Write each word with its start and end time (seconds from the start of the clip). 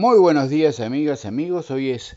Muy 0.00 0.20
buenos 0.20 0.48
días 0.48 0.78
amigas, 0.78 1.26
amigos. 1.26 1.72
Hoy 1.72 1.90
es 1.90 2.16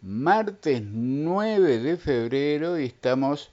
martes 0.00 0.80
9 0.82 1.78
de 1.78 1.98
febrero 1.98 2.80
y 2.80 2.86
estamos 2.86 3.50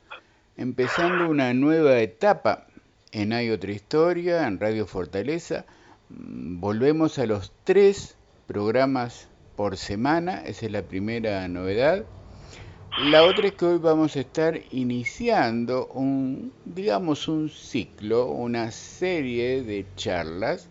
empezando 0.56 1.30
una 1.30 1.54
nueva 1.54 2.00
etapa 2.00 2.68
en 3.12 3.34
Hay 3.34 3.50
otra 3.50 3.74
historia, 3.74 4.48
en 4.48 4.62
Radio 4.62 4.88
Fortaleza. 4.88 5.66
Volvemos 6.08 7.20
a 7.20 7.26
los 7.26 7.52
tres 7.66 8.16
programas 8.48 9.28
por 9.58 9.76
semana, 9.76 10.44
esa 10.46 10.68
es 10.68 10.72
la 10.72 10.84
primera 10.84 11.46
novedad. 11.50 12.06
La 12.98 13.26
otra 13.26 13.48
es 13.48 13.56
que 13.56 13.66
hoy 13.66 13.78
vamos 13.78 14.16
a 14.16 14.22
estar 14.22 14.58
iniciando 14.72 15.88
un, 15.88 16.54
digamos, 16.64 17.28
un 17.28 17.50
ciclo, 17.50 18.28
una 18.28 18.72
serie 18.72 19.64
de 19.64 19.86
charlas 19.98 20.70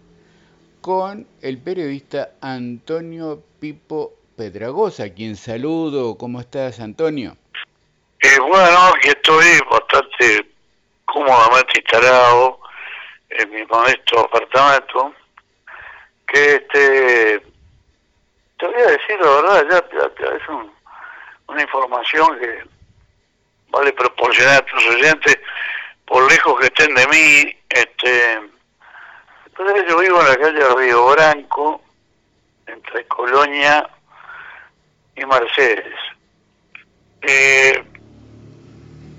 con 0.84 1.26
el 1.40 1.56
periodista 1.62 2.32
Antonio 2.42 3.42
Pipo 3.58 4.16
Pedragosa, 4.36 5.14
quien 5.14 5.34
saludo. 5.34 6.18
¿Cómo 6.18 6.40
estás, 6.40 6.78
Antonio? 6.78 7.38
Eh, 8.20 8.38
bueno, 8.38 8.92
aquí 8.94 9.08
estoy 9.08 9.46
bastante 9.70 10.46
cómodamente 11.06 11.80
instalado 11.80 12.60
en 13.30 13.50
mi 13.50 13.64
modesto 13.64 14.20
apartamento, 14.20 15.14
que 16.26 16.56
este, 16.56 17.40
te 18.58 18.66
voy 18.66 18.82
a 18.82 18.90
decir 18.90 19.18
la 19.22 19.30
verdad, 19.40 19.66
ya, 19.70 20.36
es 20.36 20.42
una 21.48 21.62
información 21.62 22.38
que 22.38 22.62
vale 23.70 23.90
proporcionar 23.94 24.56
a 24.56 24.66
tus 24.66 24.86
oyentes, 24.88 25.38
por 26.04 26.30
lejos 26.30 26.60
que 26.60 26.66
estén 26.66 26.94
de 26.94 27.06
mí, 27.06 27.56
este 27.70 28.53
entonces 29.56 29.84
yo 29.88 29.98
vivo 29.98 30.20
en 30.20 30.28
la 30.28 30.36
calle 30.36 30.74
Río 30.74 31.06
Branco, 31.10 31.80
entre 32.66 33.06
Colonia 33.06 33.88
y 35.14 35.24
Mercedes. 35.24 35.94
Eh, 37.22 37.84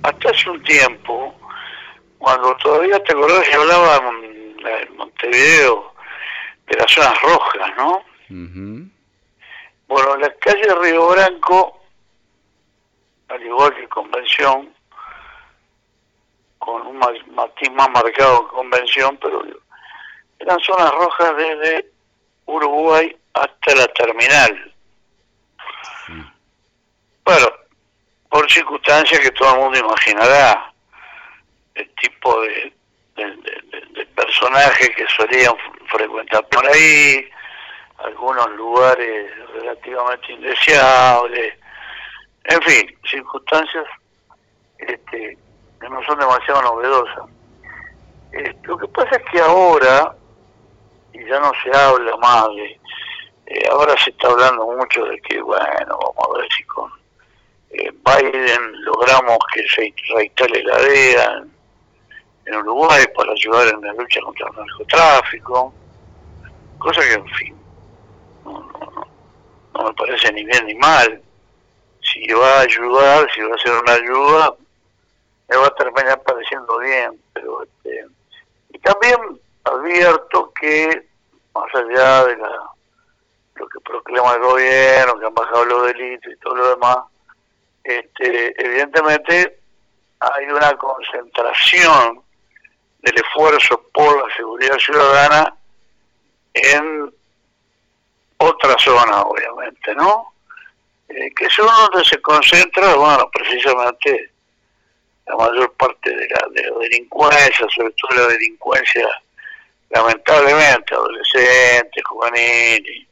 hasta 0.04 0.30
hace 0.30 0.50
un 0.50 0.62
tiempo, 0.64 1.34
cuando 2.18 2.54
todavía 2.58 3.02
te 3.04 3.14
acordás 3.14 3.48
que 3.48 3.56
hablaba 3.56 3.96
en 3.96 4.98
Montevideo 4.98 5.94
de 6.68 6.78
las 6.80 6.92
zonas 6.92 7.22
rojas, 7.22 7.72
¿no? 7.78 8.04
Bueno, 9.88 10.16
en 10.16 10.22
la 10.22 10.34
calle 10.34 10.76
Río 10.82 11.08
Branco, 11.08 11.80
al 13.30 13.42
igual 13.42 13.74
que 13.74 13.88
Convención, 13.88 14.70
con 16.60 16.88
un 16.88 16.98
matiz 16.98 17.72
más 17.72 17.90
marcado 17.92 18.42
en 18.42 18.48
Convención, 18.48 19.18
pero 19.22 19.42
eran 20.40 20.60
zonas 20.60 20.92
rojas 20.92 21.38
desde 21.38 21.86
Uruguay 22.46 23.16
hasta 23.34 23.76
la 23.76 23.88
terminal. 23.88 24.74
Bueno, 27.24 27.48
por 28.30 28.50
circunstancias 28.52 29.20
que 29.20 29.32
todo 29.32 29.54
el 29.56 29.62
mundo 29.62 29.80
imaginará, 29.80 30.72
el 31.74 31.90
tipo 31.96 32.42
de, 32.42 32.74
de, 33.16 34.06
personajes 34.16 34.90
que 34.96 35.06
solían 35.08 35.54
frecuentar 35.88 36.48
por 36.48 36.66
ahí, 36.68 37.28
algunos 37.98 38.50
lugares 38.52 39.32
relativamente 39.54 40.34
indeseables, 40.34 41.54
en 42.44 42.62
fin, 42.62 42.98
circunstancias 43.10 43.86
este, 44.78 45.38
que 45.80 45.90
no 45.90 46.04
son 46.06 46.20
demasiado 46.20 46.62
novedosas. 46.62 47.26
Eh, 48.34 48.56
lo 48.64 48.78
que 48.78 48.88
pasa 48.90 49.16
es 49.16 49.24
que 49.32 49.40
ahora 49.40 50.16
y 51.16 51.30
ya 51.30 51.40
no 51.40 51.52
se 51.64 51.76
habla 51.76 52.18
más 52.18 52.48
de... 52.56 52.80
Eh, 53.48 53.68
ahora 53.72 53.96
se 54.04 54.10
está 54.10 54.28
hablando 54.28 54.66
mucho 54.66 55.06
de 55.06 55.22
que, 55.22 55.40
bueno, 55.42 55.98
vamos 56.00 56.26
a 56.28 56.38
ver 56.38 56.48
si 56.58 56.64
con 56.64 56.92
eh, 57.70 57.92
Biden 57.92 58.84
logramos 58.84 59.38
que 59.54 59.64
se 59.68 59.94
reinstale 60.14 60.64
la 60.64 60.78
DEA 60.80 61.44
en, 62.46 62.56
Uruguay 62.56 63.06
para 63.16 63.32
ayudar 63.32 63.68
en 63.68 63.82
la 63.82 63.94
lucha 63.94 64.20
contra 64.22 64.48
el 64.50 64.56
narcotráfico, 64.56 65.74
cosa 66.80 67.02
que, 67.02 67.14
en 67.14 67.28
fin, 67.28 67.56
no, 68.46 68.52
no, 68.54 69.08
no, 69.74 69.84
me 69.84 69.94
parece 69.94 70.32
ni 70.34 70.44
bien 70.44 70.66
ni 70.66 70.76
mal. 70.76 71.22
Si 72.02 72.28
va 72.34 72.60
a 72.60 72.62
ayudar, 72.62 73.28
si 73.34 73.42
va 73.42 73.56
a 73.56 73.60
ser 73.60 73.72
una 73.74 73.94
ayuda, 73.94 74.56
me 75.50 75.58
va 75.58 75.68
a 75.68 75.76
terminar 75.76 76.22
pareciendo 76.24 76.80
bien, 76.80 77.20
pero 77.34 77.64
este, 77.64 78.06
y 78.70 78.80
también 78.80 79.40
advierto 79.66 80.52
que, 80.60 81.08
más 81.54 81.76
allá 81.76 82.26
de 82.26 82.38
la, 82.38 82.50
lo 83.56 83.68
que 83.68 83.80
proclama 83.82 84.34
el 84.34 84.42
gobierno, 84.42 85.20
que 85.20 85.26
han 85.26 85.34
bajado 85.34 85.66
los 85.66 85.88
delitos 85.88 86.32
y 86.32 86.38
todo 86.38 86.56
lo 86.56 86.70
demás, 86.70 86.98
este, 87.84 88.62
evidentemente 88.64 89.60
hay 90.20 90.46
una 90.46 90.76
concentración 90.78 92.22
del 93.00 93.16
esfuerzo 93.16 93.90
por 93.94 94.28
la 94.28 94.36
seguridad 94.36 94.78
ciudadana 94.78 95.56
en 96.54 97.14
otra 98.38 98.76
zona, 98.80 99.22
obviamente, 99.22 99.94
¿no? 99.96 100.34
Eh, 101.10 101.32
que 101.36 101.48
son 101.50 101.68
donde 101.68 102.04
se 102.04 102.20
concentra, 102.22 102.96
bueno, 102.96 103.30
precisamente 103.32 104.32
la 105.28 105.36
mayor 105.36 105.72
parte 105.74 106.10
de 106.10 106.28
la, 106.28 106.48
de 106.50 106.70
la 106.70 106.80
delincuencia, 106.80 107.68
sobre 107.76 107.92
todo 107.92 108.22
la 108.22 108.28
delincuencia 108.28 109.08
lamentablemente 109.96 110.94
adolescentes, 110.94 112.04
juveniles, 112.04 113.08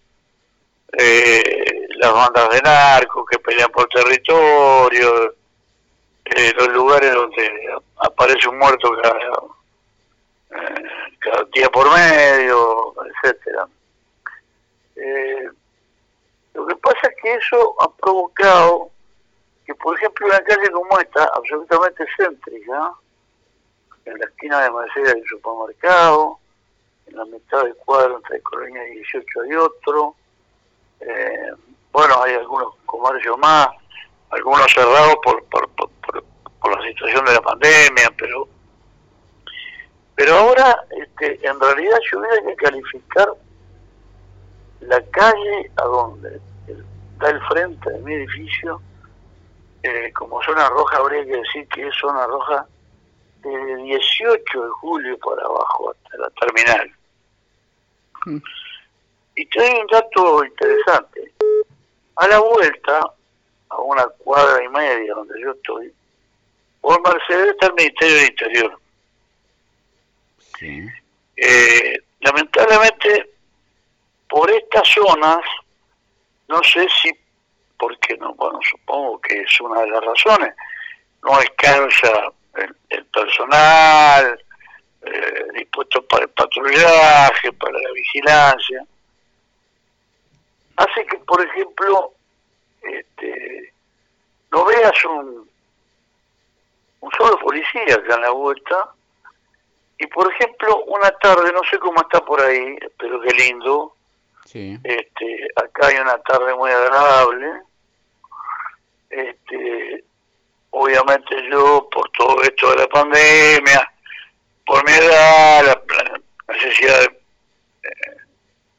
eh, 0.92 1.88
las 1.96 2.14
bandas 2.14 2.50
de 2.50 2.62
narcos 2.62 3.26
que 3.30 3.40
pelean 3.40 3.72
por 3.72 3.88
territorio, 3.88 5.34
eh, 6.26 6.54
los 6.58 6.68
lugares 6.70 7.14
donde 7.14 7.78
aparece 7.98 8.50
un 8.50 8.60
muerto 8.60 8.92
cada, 9.02 9.18
eh, 10.52 11.46
día 11.54 11.70
por 11.70 11.90
medio, 11.90 12.94
etcétera. 13.06 13.68
lo 16.54 16.68
que 16.68 16.76
pasa 16.76 17.08
es 17.08 17.16
que 17.22 17.34
eso 17.34 17.76
ha 17.80 17.90
provocado 17.90 18.92
que, 19.66 19.74
por 19.76 19.98
ejemplo, 19.98 20.28
una 20.28 20.40
calle 20.42 20.70
como 20.70 21.00
esta, 21.00 21.24
absolutamente 21.34 22.06
céntrica, 22.18 22.94
en 24.06 24.20
la 24.20 24.26
esquina 24.26 24.62
de 24.62 24.72
Mercedes 24.72 25.14
del 25.14 25.26
supermercado, 25.28 26.40
en 27.08 27.18
la 27.18 27.26
mitad 27.26 27.64
del 27.64 27.76
cuadro 27.76 28.18
entre 28.18 28.42
Colonia 28.42 28.84
18 28.84 29.42
hay 29.42 29.56
otro. 29.56 30.16
Eh, 31.00 31.52
bueno, 31.92 32.22
hay 32.24 32.34
algunos 32.36 32.76
comercios 32.86 33.38
más, 33.38 33.68
algunos 34.30 34.72
cerrados 34.74 35.16
por, 35.24 35.44
por, 35.46 35.70
por, 35.70 35.90
por, 36.62 36.78
la 36.80 36.88
situación 36.88 37.26
de 37.26 37.34
la 37.34 37.42
pandemia, 37.42 38.10
pero 38.18 38.48
pero 40.16 40.36
ahora, 40.36 40.86
este, 40.92 41.40
en 41.48 41.60
realidad, 41.60 41.98
yo 42.12 42.20
hubiera 42.20 42.36
que 42.46 42.56
calificar 42.56 43.34
la 44.82 45.02
calle 45.12 45.72
a 45.78 45.84
donde 45.84 46.40
está 46.68 47.30
el 47.30 47.42
frente 47.48 47.90
de 47.90 48.00
mi 48.00 48.14
edificio 48.14 48.82
eh, 49.82 50.12
como 50.14 50.42
zona 50.44 50.70
roja, 50.70 50.98
habría 50.98 51.26
que 51.26 51.38
decir 51.38 51.68
que 51.70 51.88
es 51.88 51.96
zona 52.00 52.28
roja 52.28 52.68
desde 53.44 53.84
18 53.84 54.64
de 54.64 54.70
julio 54.72 55.18
para 55.20 55.44
abajo 55.44 55.92
hasta 55.92 56.18
la 56.18 56.30
terminal. 56.32 56.92
Mm. 58.26 58.38
Y 59.36 59.46
te 59.48 59.60
doy 59.60 59.82
un 59.82 59.88
dato 59.88 60.46
interesante. 60.46 61.32
A 62.16 62.28
la 62.28 62.40
vuelta, 62.40 63.02
a 63.70 63.78
una 63.82 64.06
cuadra 64.20 64.64
y 64.64 64.70
media 64.70 65.14
donde 65.16 65.42
yo 65.42 65.52
estoy, 65.52 65.92
por 66.82 67.02
Mercedes 67.02 67.52
está 67.52 67.68
el 67.68 67.74
Ministerio 67.74 68.16
del 68.16 68.30
Interior. 68.30 68.80
Eh, 71.36 72.00
lamentablemente, 72.22 73.32
por 74.30 74.50
estas 74.52 74.88
zonas, 74.90 75.40
no 76.48 76.62
sé 76.64 76.88
si, 77.02 77.12
porque 77.78 78.16
no, 78.18 78.34
bueno, 78.36 78.60
supongo 78.70 79.20
que 79.22 79.42
es 79.42 79.62
una 79.62 79.82
de 79.82 79.90
las 79.90 80.04
razones, 80.04 80.54
no 81.24 81.38
descansa 81.40 82.32
el, 82.56 83.06
personal 83.06 84.40
eh, 85.02 85.48
dispuesto 85.54 86.06
para 86.08 86.24
el 86.24 86.30
patrullaje, 86.30 87.52
para 87.54 87.78
la 87.80 87.92
vigilancia. 87.94 88.86
Hace 90.78 91.06
que, 91.06 91.18
por 91.20 91.46
ejemplo, 91.46 92.14
este, 92.82 93.74
no 94.52 94.66
veas 94.66 95.06
un, 95.06 95.50
un 97.02 97.12
solo 97.18 97.38
policía 97.40 97.96
acá 97.96 98.16
en 98.16 98.22
la 98.22 98.32
vuelta, 98.32 98.90
y 100.00 100.08
por 100.08 100.32
ejemplo, 100.34 100.84
una 100.86 101.12
tarde, 101.12 101.52
no 101.54 101.62
sé 101.70 101.78
cómo 101.80 102.02
está 102.02 102.20
por 102.22 102.42
ahí, 102.42 102.78
pero 102.98 103.22
qué 103.22 103.34
lindo, 103.34 103.96
este, 104.54 105.48
acá 105.56 105.88
hay 105.88 105.98
una 105.98 106.18
tarde 106.20 106.54
muy 106.56 106.70
agradable, 106.72 107.62
este, 109.10 110.04
obviamente 110.74 111.36
yo 111.52 111.88
por 111.92 112.10
todo 112.12 112.42
esto 112.42 112.72
de 112.72 112.78
la 112.78 112.88
pandemia, 112.88 113.94
por 114.66 114.84
mi 114.86 114.92
edad, 114.92 115.66
la, 115.66 116.54
necesidad 116.54 117.00
de, 117.00 117.06
eh, 117.84 118.18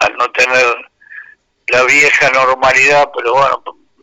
al 0.01 0.17
no 0.17 0.31
tener 0.33 0.91
la 1.69 1.83
vieja 1.85 2.31
normalidad, 2.31 3.11
pero 3.17 3.35
bueno, 3.35 3.63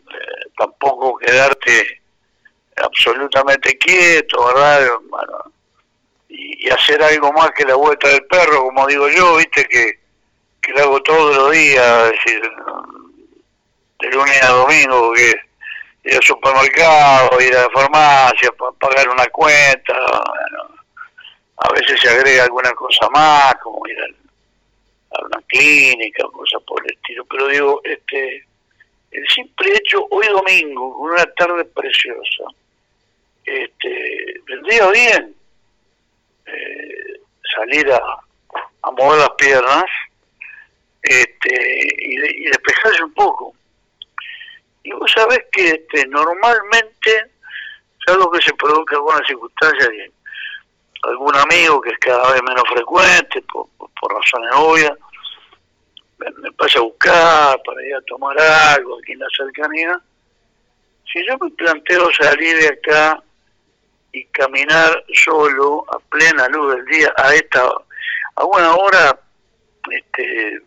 eh, 0.09 0.49
tampoco 0.57 1.17
quedarte 1.17 2.01
absolutamente 2.77 3.77
quieto, 3.77 4.45
¿verdad? 4.47 4.87
Bueno, 5.09 5.53
y, 6.29 6.69
hacer 6.69 7.03
algo 7.03 7.33
más 7.33 7.51
que 7.51 7.65
la 7.65 7.75
vuelta 7.75 8.07
del 8.07 8.25
perro, 8.25 8.63
como 8.63 8.87
digo 8.87 9.09
yo, 9.09 9.35
viste 9.35 9.65
que, 9.65 9.99
que 10.61 10.71
lo 10.71 10.79
hago 10.83 11.03
todos 11.03 11.35
los 11.35 11.51
días, 11.51 12.11
de 13.99 14.09
lunes 14.09 14.43
a 14.43 14.49
domingo, 14.49 15.11
que 15.13 15.50
ir 16.03 16.15
al 16.15 16.23
supermercado, 16.23 17.41
ir 17.41 17.55
a 17.55 17.63
la 17.63 17.69
farmacia, 17.69 18.51
pagar 18.79 19.09
una 19.09 19.25
cuenta, 19.27 19.93
a 21.57 21.73
veces 21.73 21.99
se 21.99 22.09
agrega 22.09 22.43
alguna 22.43 22.71
cosa 22.71 23.07
más, 23.09 23.53
como 23.61 23.87
ir 23.87 23.97
a 23.99 25.25
una 25.25 25.41
clínica, 25.47 26.23
cosas 26.33 26.61
por 26.63 26.83
el 26.85 26.93
estilo, 26.93 27.25
pero 27.25 27.47
digo, 27.47 27.81
este 27.83 28.45
el 29.11 29.27
simple 29.27 29.73
hecho, 29.75 30.07
hoy 30.09 30.25
domingo, 30.27 30.97
con 30.97 31.11
una 31.11 31.25
tarde 31.33 31.65
preciosa, 31.65 32.45
este, 33.43 34.41
vendría 34.45 34.87
bien 34.89 35.35
eh, 36.45 37.19
salir 37.55 37.91
a, 37.91 38.01
mover 38.93 39.19
las 39.19 39.31
piernas 39.31 39.83
este, 41.01 41.87
y 41.99 42.45
despejarse 42.45 43.03
un 43.03 43.13
poco 43.13 43.53
y 44.83 44.91
vos 44.91 45.11
sabés 45.11 45.45
que 45.51 45.69
este, 45.69 46.07
normalmente, 46.07 47.31
salvo 48.05 48.31
que 48.31 48.41
se 48.41 48.53
produzca 48.53 48.95
alguna 48.95 49.25
circunstancia, 49.25 49.89
que 49.89 50.11
algún 51.03 51.35
amigo 51.35 51.81
que 51.81 51.91
es 51.91 51.97
cada 51.99 52.31
vez 52.31 52.41
menos 52.43 52.63
frecuente, 52.71 53.43
por, 53.51 53.67
razones 54.01 54.51
obvias, 54.55 54.93
me, 56.17 56.51
pasa 56.53 56.79
a 56.79 56.83
buscar 56.83 57.61
para 57.63 57.85
ir 57.85 57.95
a 57.95 58.01
tomar 58.01 58.39
algo 58.39 58.97
aquí 58.99 59.13
en 59.13 59.19
la 59.19 59.27
cercanía, 59.35 60.01
si 61.11 61.25
yo 61.25 61.37
me 61.39 61.49
planteo 61.51 62.11
salir 62.13 62.57
de 62.57 62.67
acá 62.67 63.23
y 64.13 64.25
caminar 64.25 65.03
solo 65.13 65.85
a 65.93 65.99
plena 65.99 66.47
luz 66.49 66.75
del 66.75 66.85
día 66.85 67.13
a 67.15 67.33
esta 67.33 67.63
a 68.35 68.43
buena 68.43 68.75
hora 68.75 69.19
este 69.89 70.61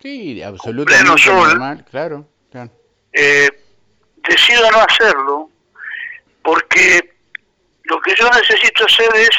sí 0.00 0.42
absolutamente 0.42 1.30
normal 1.30 1.84
claro 1.90 2.26
eh, 3.12 3.50
decido 4.16 4.70
no 4.70 4.80
hacerlo 4.80 5.50
porque 6.42 7.14
lo 7.84 8.00
que 8.00 8.14
yo 8.14 8.28
necesito 8.30 8.84
hacer 8.84 9.14
es 9.16 9.30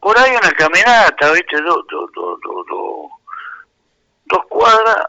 por 0.00 0.18
ahí 0.18 0.30
una 0.30 0.52
caminata, 0.52 1.32
¿viste? 1.32 1.60
dos 1.60 1.84
cuadras, 4.48 5.06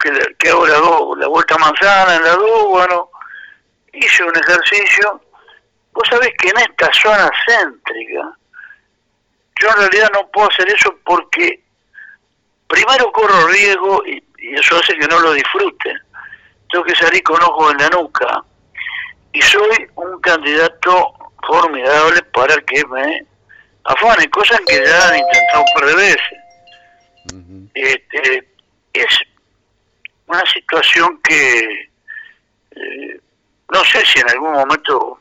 que, 0.00 0.10
que 0.38 0.48
hago 0.48 0.66
la, 0.66 1.20
la 1.20 1.28
vuelta 1.28 1.56
manzana 1.58 2.16
en 2.16 2.24
la 2.24 2.34
dos, 2.34 3.08
hice 3.92 4.24
un 4.24 4.34
ejercicio. 4.34 5.20
Vos 5.92 6.08
sabés 6.08 6.30
que 6.38 6.48
en 6.48 6.58
esta 6.58 6.90
zona 6.94 7.30
céntrica, 7.46 8.36
yo 9.60 9.68
en 9.68 9.76
realidad 9.76 10.10
no 10.14 10.26
puedo 10.28 10.48
hacer 10.48 10.68
eso 10.70 10.96
porque 11.04 11.62
primero 12.66 13.12
corro 13.12 13.46
riesgo 13.48 14.02
y, 14.06 14.24
y 14.38 14.54
eso 14.54 14.78
hace 14.78 14.94
que 14.94 15.06
no 15.06 15.20
lo 15.20 15.32
disfrute 15.32 15.94
tengo 16.72 16.84
que 16.84 16.96
salir 16.96 17.22
con 17.22 17.40
ojos 17.42 17.72
en 17.72 17.78
la 17.78 17.88
nuca 17.90 18.44
y 19.32 19.42
soy 19.42 19.88
un 19.94 20.20
candidato 20.20 21.12
formidable 21.46 22.22
para 22.32 22.56
que 22.62 22.84
me 22.86 23.26
afane, 23.84 24.28
cosas 24.30 24.60
que 24.66 24.82
ya 24.84 25.08
han 25.08 25.18
intentado 25.18 25.62
un 25.62 25.74
par 25.74 25.86
de 25.86 25.94
veces. 25.94 27.70
este, 27.74 28.48
es 28.94 29.18
una 30.26 30.44
situación 30.46 31.20
que 31.22 31.90
eh, 32.72 33.20
no 33.72 33.84
sé 33.84 34.04
si 34.06 34.20
en 34.20 34.30
algún 34.30 34.52
momento 34.52 35.18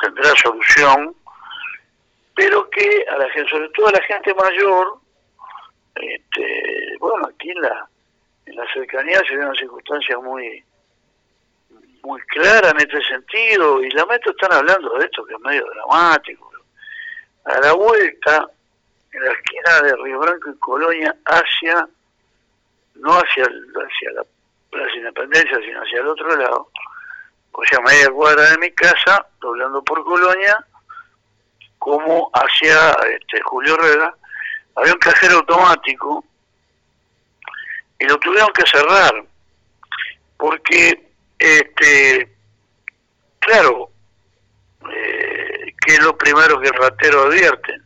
tendrá 0.00 0.32
solución, 0.36 1.14
pero 2.34 2.68
que 2.70 3.04
a 3.10 3.18
la 3.18 3.28
gente, 3.30 3.50
sobre 3.50 3.68
todo 3.70 3.88
a 3.88 3.92
la 3.92 4.02
gente 4.02 4.34
mayor, 4.34 4.98
este, 5.94 6.96
bueno, 7.00 7.28
aquí 7.28 7.50
en 7.50 7.62
la 7.62 7.88
en 8.46 8.56
la 8.56 8.72
cercanía 8.72 9.20
se 9.28 9.36
ve 9.36 9.44
una 9.44 9.58
circunstancia 9.58 10.18
muy 10.18 10.64
muy 12.02 12.20
clara 12.22 12.70
en 12.70 12.78
este 12.78 13.02
sentido 13.02 13.82
y 13.82 13.90
la 13.90 14.06
metro 14.06 14.30
están 14.30 14.52
hablando 14.52 14.96
de 14.96 15.04
esto 15.04 15.24
que 15.24 15.34
es 15.34 15.40
medio 15.40 15.64
dramático. 15.74 16.52
A 17.44 17.60
la 17.60 17.72
vuelta 17.72 18.46
en 19.12 19.24
la 19.24 19.32
esquina 19.32 19.80
de 19.82 19.96
Río 19.96 20.20
Branco 20.20 20.50
y 20.50 20.58
Colonia 20.58 21.16
hacia 21.24 21.88
no 22.94 23.12
hacia 23.12 23.44
hacia 23.44 24.12
la 24.12 24.22
Plaza 24.70 24.96
Independencia 24.96 25.58
sino 25.58 25.80
hacia 25.80 26.00
el 26.00 26.06
otro 26.06 26.36
lado 26.36 26.70
o 27.52 27.64
sea 27.64 27.80
media 27.80 28.10
cuadra 28.10 28.50
de 28.50 28.58
mi 28.58 28.70
casa 28.72 29.26
doblando 29.40 29.82
por 29.82 30.04
Colonia 30.04 30.64
como 31.78 32.30
hacia 32.32 32.92
este 33.10 33.40
Julio 33.42 33.74
Herrera 33.74 34.14
había 34.76 34.92
un 34.92 34.98
cajero 34.98 35.36
automático 35.36 36.24
y 37.98 38.04
lo 38.06 38.18
tuvieron 38.18 38.52
que 38.52 38.66
cerrar 38.66 39.24
porque 40.36 41.10
este 41.38 42.36
claro 43.40 43.90
eh, 44.90 45.74
que 45.84 45.94
es 45.94 46.02
lo 46.02 46.16
primero 46.16 46.60
que 46.60 46.68
el 46.68 46.74
ratero 46.74 47.22
advierte 47.24 47.80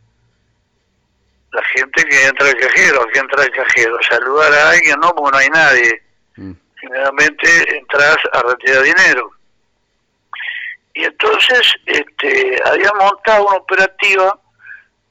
la 1.51 1.63
gente 1.63 2.03
que 2.03 2.25
entra 2.25 2.47
al 2.47 2.57
cajero 2.57 3.07
que 3.13 3.19
entra 3.19 3.43
al 3.43 3.51
cajero 3.51 3.97
saludar 4.09 4.53
a 4.53 4.69
alguien 4.71 4.99
no 4.99 5.13
porque 5.15 5.31
no 5.31 5.37
hay 5.37 5.49
nadie 5.49 6.03
mm. 6.35 6.51
generalmente 6.79 7.77
entras 7.77 8.17
a 8.33 8.41
retirar 8.41 8.83
dinero 8.83 9.31
y 10.93 11.05
entonces 11.05 11.73
este 11.85 12.61
había 12.65 12.91
montado 12.99 13.47
una 13.47 13.57
operativa 13.57 14.37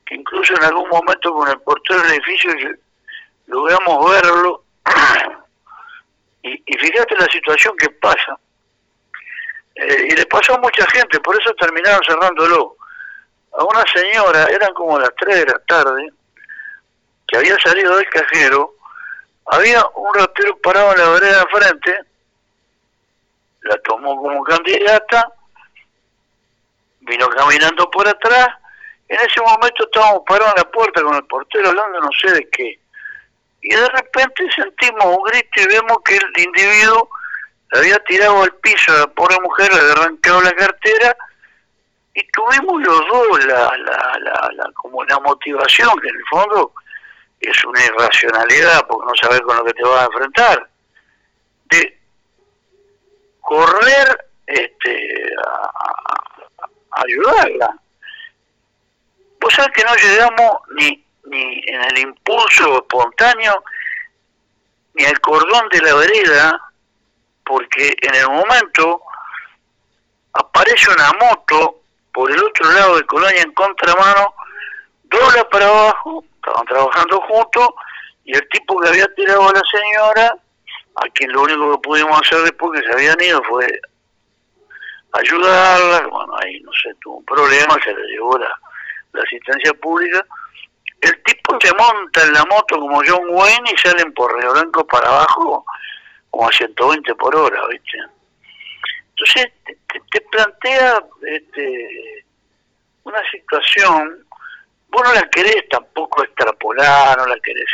que 0.05 0.15
incluso 0.15 0.55
en 0.55 0.65
algún 0.65 0.89
momento 0.91 1.33
con 1.33 1.49
el 1.49 1.59
portero 1.61 2.03
del 2.03 2.13
edificio 2.13 2.53
logramos 3.47 4.11
verlo 4.11 4.65
y, 6.43 6.79
fíjate 6.79 7.15
la 7.17 7.27
situación 7.27 7.75
que 7.77 7.91
pasa. 7.91 8.39
Eh, 9.75 10.09
y 10.11 10.17
le 10.17 10.27
pasó 10.27 10.55
a 10.55 10.59
mucha 10.59 10.87
gente, 10.87 11.21
por 11.21 11.41
eso 11.41 11.53
terminaron 11.55 12.01
cerrándolo. 12.07 12.77
A 13.53 13.65
una 13.65 13.85
señora, 13.93 14.47
eran 14.47 14.73
como 14.75 14.99
las 14.99 15.11
3 15.17 15.37
de 15.41 15.47
la 15.47 15.59
tarde, 15.67 16.11
que 17.27 17.37
había 17.37 17.59
salido 17.59 17.97
del 17.97 18.09
cajero, 18.09 18.75
había 19.47 19.85
un 19.95 20.15
ratero 20.15 20.57
parado 20.59 20.93
en 20.93 20.99
la 20.99 21.09
vereda 21.11 21.39
de 21.39 21.59
frente, 21.59 22.01
la 23.63 23.77
tomó 23.83 24.17
como 24.17 24.43
candidata, 24.45 25.33
vino 27.01 27.29
caminando 27.29 27.91
por 27.91 28.07
atrás, 28.07 28.49
en 29.09 29.19
ese 29.19 29.41
momento 29.41 29.85
estábamos 29.85 30.23
parados 30.25 30.55
en 30.57 30.63
la 30.63 30.71
puerta 30.71 31.03
con 31.03 31.17
el 31.17 31.25
portero 31.25 31.69
hablando 31.71 32.01
no 32.01 32.11
sé 32.23 32.33
de 32.33 32.49
qué 32.51 32.79
y 33.63 33.75
de 33.75 33.89
repente 33.89 34.49
sentimos 34.55 35.05
un 35.05 35.23
grito 35.25 35.61
y 35.61 35.67
vemos 35.67 35.99
que 36.05 36.17
el 36.17 36.45
individuo 36.45 37.09
había 37.73 37.99
tirado 38.05 38.43
al 38.43 38.55
piso 38.57 38.93
a 38.93 39.01
la 39.01 39.07
pobre 39.09 39.37
mujer, 39.43 39.73
le 39.73 39.81
había 39.81 39.93
arrancado 39.93 40.41
la 40.43 40.53
cartera 40.53 41.17
y 42.15 42.27
tuvimos 42.29 42.83
los 42.83 43.01
dos 43.09 43.45
la, 43.45 43.77
la, 43.77 44.19
la, 44.19 44.51
la, 44.53 44.73
como 44.75 44.99
una 44.99 45.19
motivación 45.21 45.91
que 46.01 46.09
en 46.09 46.17
el 46.17 46.25
fondo 46.31 46.73
es 47.41 47.65
una 47.65 47.85
irracionalidad 47.85 48.87
porque 48.89 49.07
no 49.07 49.13
sabes 49.21 49.41
con 49.43 49.57
lo 49.57 49.65
que 49.65 49.75
te 49.75 49.83
vas 49.83 50.03
a 50.03 50.07
enfrentar 50.07 50.69
de 51.67 51.99
correr 53.41 54.27
este 54.47 55.35
a, 55.47 55.71
a 56.93 57.03
ayudarla. 57.05 57.77
Vos 59.41 59.55
sabés 59.55 59.71
que 59.73 59.85
no 59.85 59.95
llegamos 59.95 60.57
ni 60.75 61.05
ni 61.31 61.63
en 61.67 61.83
el 61.83 61.99
impulso 61.99 62.79
espontáneo, 62.79 63.63
ni 64.95 65.05
al 65.05 65.21
cordón 65.21 65.69
de 65.71 65.81
la 65.81 65.95
vereda, 65.95 66.61
porque 67.45 67.97
en 68.03 68.15
el 68.15 68.29
momento 68.29 69.03
aparece 70.33 70.91
una 70.91 71.11
moto 71.21 71.83
por 72.13 72.31
el 72.31 72.43
otro 72.43 72.71
lado 72.73 72.97
de 72.97 73.07
Colonia 73.07 73.43
en 73.43 73.53
contramano, 73.53 74.35
dobla 75.05 75.49
para 75.49 75.69
abajo, 75.69 76.25
estaban 76.35 76.67
trabajando 76.67 77.21
juntos, 77.23 77.69
y 78.25 78.35
el 78.35 78.49
tipo 78.49 78.81
que 78.81 78.89
había 78.89 79.07
tirado 79.15 79.49
a 79.49 79.53
la 79.53 79.63
señora, 79.71 80.37
a 80.97 81.09
quien 81.15 81.33
lo 81.33 81.43
único 81.43 81.73
que 81.73 81.89
pudimos 81.89 82.21
hacer 82.21 82.43
después 82.43 82.81
que 82.81 82.87
se 82.87 82.93
habían 82.93 83.21
ido 83.21 83.41
fue 83.45 83.67
ayudarla, 85.13 86.07
bueno, 86.09 86.35
ahí 86.41 86.61
no 86.61 86.71
sé, 86.73 86.95
tuvo 87.01 87.19
un 87.19 87.25
problema, 87.25 87.77
se 87.83 87.95
le 87.95 88.03
llevó 88.09 88.37
la, 88.39 88.51
la 89.13 89.23
asistencia 89.23 89.73
pública, 89.75 90.25
el 91.01 91.23
tipo 91.23 91.59
se 91.61 91.73
monta 91.75 92.23
en 92.23 92.33
la 92.33 92.45
moto 92.45 92.79
como 92.79 93.03
John 93.07 93.29
Wayne 93.31 93.71
y 93.73 93.79
salen 93.79 94.13
por 94.13 94.37
Río 94.37 94.53
Blanco 94.53 94.87
para 94.87 95.09
abajo 95.09 95.65
como 96.31 96.49
a 96.49 96.53
120 96.53 97.15
por 97.15 97.35
hora, 97.35 97.61
¿viste? 97.69 97.99
Entonces 99.11 99.53
te, 100.13 100.21
plantea 100.21 101.03
este, 101.23 102.25
una 103.05 103.21
situación, 103.31 104.25
vos 104.89 105.03
no 105.05 105.13
la 105.13 105.29
querés 105.29 105.69
tampoco 105.69 106.25
extrapolar, 106.25 107.19
no 107.19 107.27
la 107.27 107.39
querés 107.41 107.67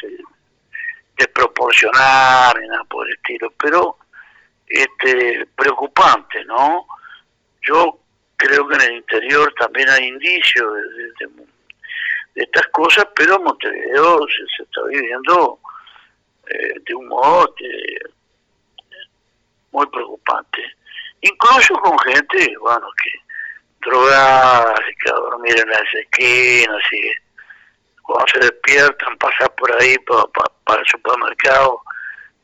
desproporcionar 1.16 2.58
ni 2.58 2.68
nada 2.68 2.84
por 2.84 3.06
el 3.06 3.14
estilo, 3.14 3.52
pero 3.58 3.98
este 4.66 5.46
preocupante, 5.54 6.44
¿no? 6.44 6.86
Yo 7.62 8.00
creo 8.36 8.66
que 8.68 8.74
en 8.76 8.82
el 8.82 8.92
interior 8.96 9.52
también 9.58 9.88
hay 9.88 10.08
indicios 10.08 10.72
de, 11.18 11.28
estas 12.36 12.66
cosas, 12.68 13.06
pero 13.14 13.40
Montevideo 13.40 14.20
se, 14.28 14.62
está 14.62 14.82
viviendo 14.88 15.58
eh, 16.48 16.74
de 16.86 16.94
un 16.94 17.08
modo 17.08 17.54
muy 19.72 19.86
preocupante. 19.86 20.62
Incluso 21.22 21.74
con 21.74 21.98
gente, 22.00 22.54
bueno, 22.60 22.86
que 23.02 23.10
drogada, 23.86 24.74
que 25.02 25.10
a 25.10 25.14
dormir 25.14 25.58
en 25.58 25.68
las 25.70 25.94
esquinas 25.94 26.82
y 26.92 27.26
cuando 28.02 28.26
se 28.32 28.38
despiertan 28.38 29.16
pasar 29.18 29.52
por 29.54 29.70
ahí 29.80 29.96
para, 29.98 30.80
el 30.80 30.86
supermercado 30.86 31.80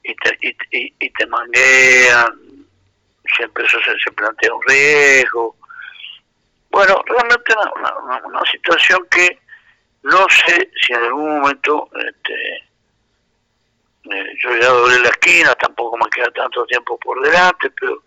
y 0.03 0.15
te, 0.17 0.39
y, 0.41 0.95
y, 0.99 1.11
te 1.11 1.27
manguean, 1.27 2.67
siempre 3.37 3.65
eso 3.65 3.79
se, 3.83 4.13
plantea 4.13 4.55
un 4.55 4.63
riesgo. 4.67 5.57
Bueno, 6.71 7.03
realmente 7.07 7.55
una, 7.77 8.27
una, 8.27 8.41
situación 8.51 9.07
que 9.11 9.39
no 10.03 10.27
sé 10.29 10.71
si 10.81 10.93
en 10.93 11.05
algún 11.05 11.41
momento 11.41 11.89
este, 11.95 12.57
eh, 14.11 14.35
yo 14.43 14.57
ya 14.57 14.69
doblé 14.69 15.01
la 15.01 15.09
esquina, 15.11 15.55
tampoco 15.55 15.97
me 15.97 16.11
queda 16.11 16.31
tanto 16.33 16.65
tiempo 16.67 16.99
por 16.99 17.23
delante, 17.23 17.71
pero 17.71 18.03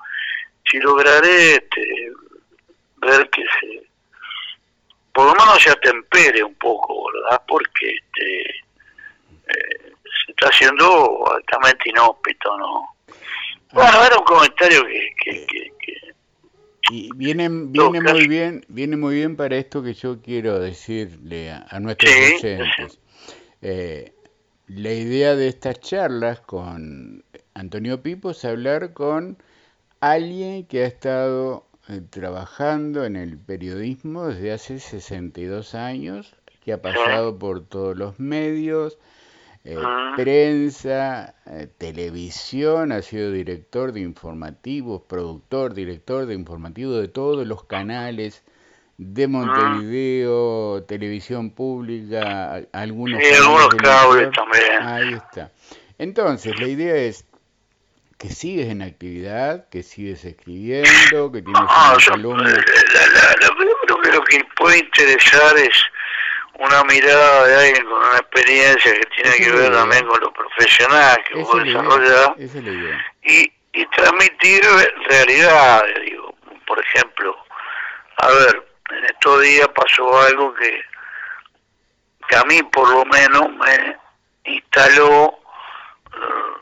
si 0.70 0.78
lograré 0.80 1.54
este, 1.54 2.12
ver 2.98 3.30
que 3.30 3.44
se, 3.60 3.88
por 5.14 5.28
lo 5.28 5.32
menos 5.34 5.62
se 5.62 5.70
atempere 5.70 6.44
un 6.44 6.56
poco, 6.56 7.12
¿verdad? 7.12 7.42
Porque 7.48 7.96
este, 7.96 8.50
eh, 9.48 9.94
se 10.26 10.32
está 10.32 10.48
haciendo 10.48 11.32
altamente 11.34 11.90
inhóspito, 11.90 12.58
¿no? 12.58 12.96
Bueno, 13.72 14.06
era 14.06 14.18
un 14.18 14.26
comentario 14.26 14.86
que... 14.86 15.14
que, 15.24 15.46
y 16.92 17.10
viene, 17.16 17.50
viene 17.50 18.02
muy 18.02 18.28
bien 18.28 18.66
viene 18.68 18.98
muy 18.98 19.16
bien 19.16 19.36
para 19.36 19.58
esto 19.58 19.82
que 19.82 19.94
yo 19.94 20.22
quiero 20.22 20.60
decirle 20.60 21.52
a, 21.52 21.80
nuestros 21.80 22.12
oyentes. 22.12 23.00
Eh, 23.62 24.14
la 24.68 24.94
idea 24.94 25.36
de 25.36 25.48
estas 25.48 25.80
charlas 25.80 26.42
con 26.42 27.24
Antonio 27.54 28.02
Pipo 28.02 28.32
es 28.32 28.46
hablar 28.46 28.94
con 28.94 29.38
alguien 30.00 30.66
que 30.66 30.84
ha 30.84 30.88
estado 30.88 31.66
eh, 31.88 32.02
trabajando 32.10 33.06
en 33.06 33.16
el 33.16 33.38
periodismo 33.38 34.28
desde 34.28 34.52
hace 34.52 34.80
62 34.80 35.76
años, 35.76 36.36
que 36.64 36.74
ha 36.74 36.82
pasado 36.82 37.38
por 37.38 37.66
todos 37.66 37.98
los 37.98 38.20
medios, 38.20 38.98
eh, 39.66 39.76
ah. 39.84 40.14
prensa, 40.16 41.34
eh, 41.48 41.68
televisión, 41.80 42.92
ha 42.92 43.02
sido 43.02 43.32
director 43.32 43.94
de 43.94 44.02
informativos, 44.02 45.02
productor, 45.10 45.74
director 45.74 46.28
de 46.28 46.36
informativos 46.36 47.02
de 47.02 47.08
todos 47.08 47.48
los 47.48 47.64
canales 47.64 48.44
de 49.00 49.24
ah. 49.24 49.28
Montevideo, 49.28 50.84
televisión 50.84 51.50
pública, 51.50 52.62
algunos, 52.74 53.20
cables 53.82 54.30
también. 54.34 54.82
Ahí 54.82 55.14
está. 55.14 55.52
Entonces, 55.98 56.60
la 56.60 56.68
idea 56.68 56.96
es 56.96 57.26
que 58.20 58.30
sigues 58.30 58.70
en 58.70 58.84
actividad, 58.84 59.68
que 59.70 59.82
sigues 59.82 60.26
escribiendo, 60.26 61.32
que 61.32 61.42
tienes 61.42 61.64
ah, 61.68 61.98
una 61.98 62.16
columna. 62.16 62.50
Lo 62.52 64.12
lo 64.14 64.24
que 64.24 64.42
puede 64.58 64.78
interesar 64.78 65.58
es 65.58 65.84
una 66.60 66.84
mirada 66.84 67.48
de 67.48 67.56
alguien 67.56 67.86
con 67.86 68.00
una 68.00 68.18
experiencia 68.18 68.94
que 68.94 69.06
tiene 69.22 69.38
que 69.38 69.52
ver 69.52 69.72
también 69.74 70.06
con 70.08 70.20
lo 70.22 70.32
profesional 70.32 71.24
que 71.28 71.40
vos 71.40 71.64
desarrollas 71.64 72.32
y, 73.24 73.52
y 73.74 73.86
transmitir 73.88 74.62
realidades, 75.10 76.02
digo, 76.02 76.34
por 76.66 76.80
ejemplo, 76.80 77.36
a 78.18 78.28
ver, 78.30 78.68
en 78.92 79.06
estos 79.06 79.42
días 79.42 79.68
pasó 79.70 80.22
algo 80.22 80.54
que, 80.54 80.82
que 82.30 82.36
a 82.36 82.44
mí 82.44 82.62
por 82.64 82.90
lo 82.90 83.06
menos 83.06 83.50
me 83.52 83.98
instaló 84.46 85.40
eh, 86.14 86.62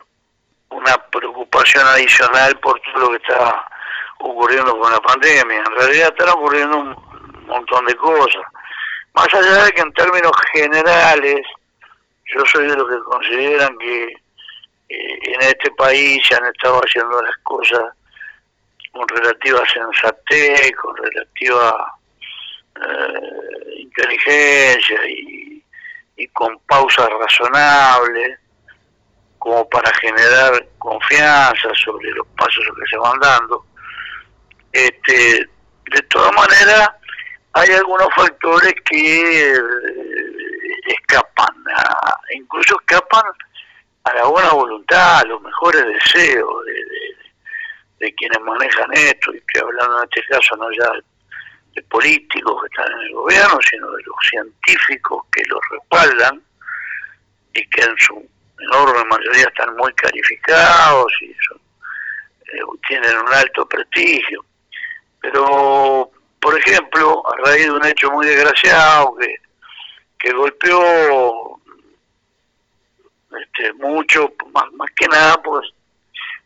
una 0.70 0.98
preocupación 1.10 1.86
adicional 1.88 2.58
por 2.60 2.80
todo 2.82 3.00
lo 3.00 3.10
que 3.12 3.18
está 3.18 3.68
ocurriendo 4.20 4.78
con 4.80 4.92
la 4.92 5.00
pandemia. 5.02 5.58
En 5.60 5.76
realidad 5.76 6.14
están 6.18 6.30
ocurriendo 6.30 6.78
un 6.80 7.46
montón 7.46 7.86
de 7.86 7.96
cosas. 7.96 8.42
Más 9.14 9.32
allá 9.34 9.66
de 9.66 9.72
que 9.72 9.82
en 9.82 9.94
términos 9.94 10.32
generales, 10.54 11.42
yo 12.26 12.44
soy 12.46 12.68
de 12.68 12.76
los 12.76 12.90
que 12.90 13.00
consideran 13.04 13.78
que 13.78 14.04
eh, 14.90 15.20
en 15.24 15.42
este 15.42 15.70
país 15.72 16.20
se 16.28 16.36
han 16.36 16.46
estado 16.46 16.80
haciendo 16.80 17.22
las 17.22 17.38
cosas 17.44 17.84
con 18.92 19.08
relativa 19.08 19.64
sensatez, 19.68 20.72
con 20.76 20.96
relativa 20.98 21.94
eh, 22.76 23.80
inteligencia 23.80 25.00
y, 25.08 25.64
con 26.32 26.58
pausas 26.60 27.10
razonables 27.20 28.40
como 29.38 29.68
para 29.68 29.92
generar 29.96 30.66
confianza 30.80 31.70
sobre 31.76 32.10
los 32.12 32.26
pasos 32.38 32.64
que 32.64 32.90
se 32.90 32.98
van 32.98 33.20
dando. 33.20 33.66
Este, 34.72 35.50
de 35.92 36.02
todas 36.10 36.34
maneras, 36.34 36.90
hay 37.54 37.70
algunos 37.72 38.08
factores 38.16 38.74
que 38.86 39.52
eh, 39.52 39.60
escapan, 40.88 41.56
incluso 42.34 42.80
escapan 42.80 43.24
a 44.04 44.14
la 44.16 44.26
buena 44.26 44.50
voluntad, 44.54 45.20
a 45.20 45.26
los 45.26 45.42
mejores 45.42 45.86
deseos 45.86 46.66
de, 48.00 48.14
quienes 48.16 48.42
manejan 48.42 48.92
esto, 48.94 49.34
y 49.34 49.38
estoy 49.38 49.62
hablando 49.62 50.00
en 50.00 50.04
este 50.04 50.22
caso 50.28 50.58
no 50.58 50.70
ya 50.72 50.92
de 51.74 51.82
políticos 51.84 52.62
que 52.62 52.68
están 52.68 53.00
en 53.00 53.08
el 53.08 53.14
gobierno, 53.14 53.60
sino 53.70 53.92
de 53.92 54.04
los 54.04 54.16
científicos 54.30 55.24
que 55.32 55.44
los 55.48 55.60
respaldan 55.72 56.42
y 57.54 57.66
que 57.70 57.82
en 57.82 57.96
su 57.98 58.30
enorme 58.60 59.06
mayoría 59.06 59.46
están 59.48 59.76
muy 59.78 59.94
calificados 59.94 61.14
y 61.22 61.32
eh, 61.32 62.62
tienen 62.88 63.18
un 63.18 63.34
alto 63.34 63.66
prestigio. 63.68 64.44
Pero, 65.22 66.12
por 66.44 66.60
ejemplo, 66.60 67.24
a 67.26 67.50
raíz 67.50 67.66
de 67.66 67.72
un 67.72 67.86
hecho 67.86 68.12
muy 68.12 68.28
desgraciado 68.28 69.16
que, 69.16 69.36
que 70.20 70.34
golpeó 70.34 71.60
este, 73.42 73.74
mucho, 73.74 74.34
más, 74.52 74.66
más 74.74 74.90
que 74.92 75.08
nada, 75.08 75.42
pues 75.42 75.70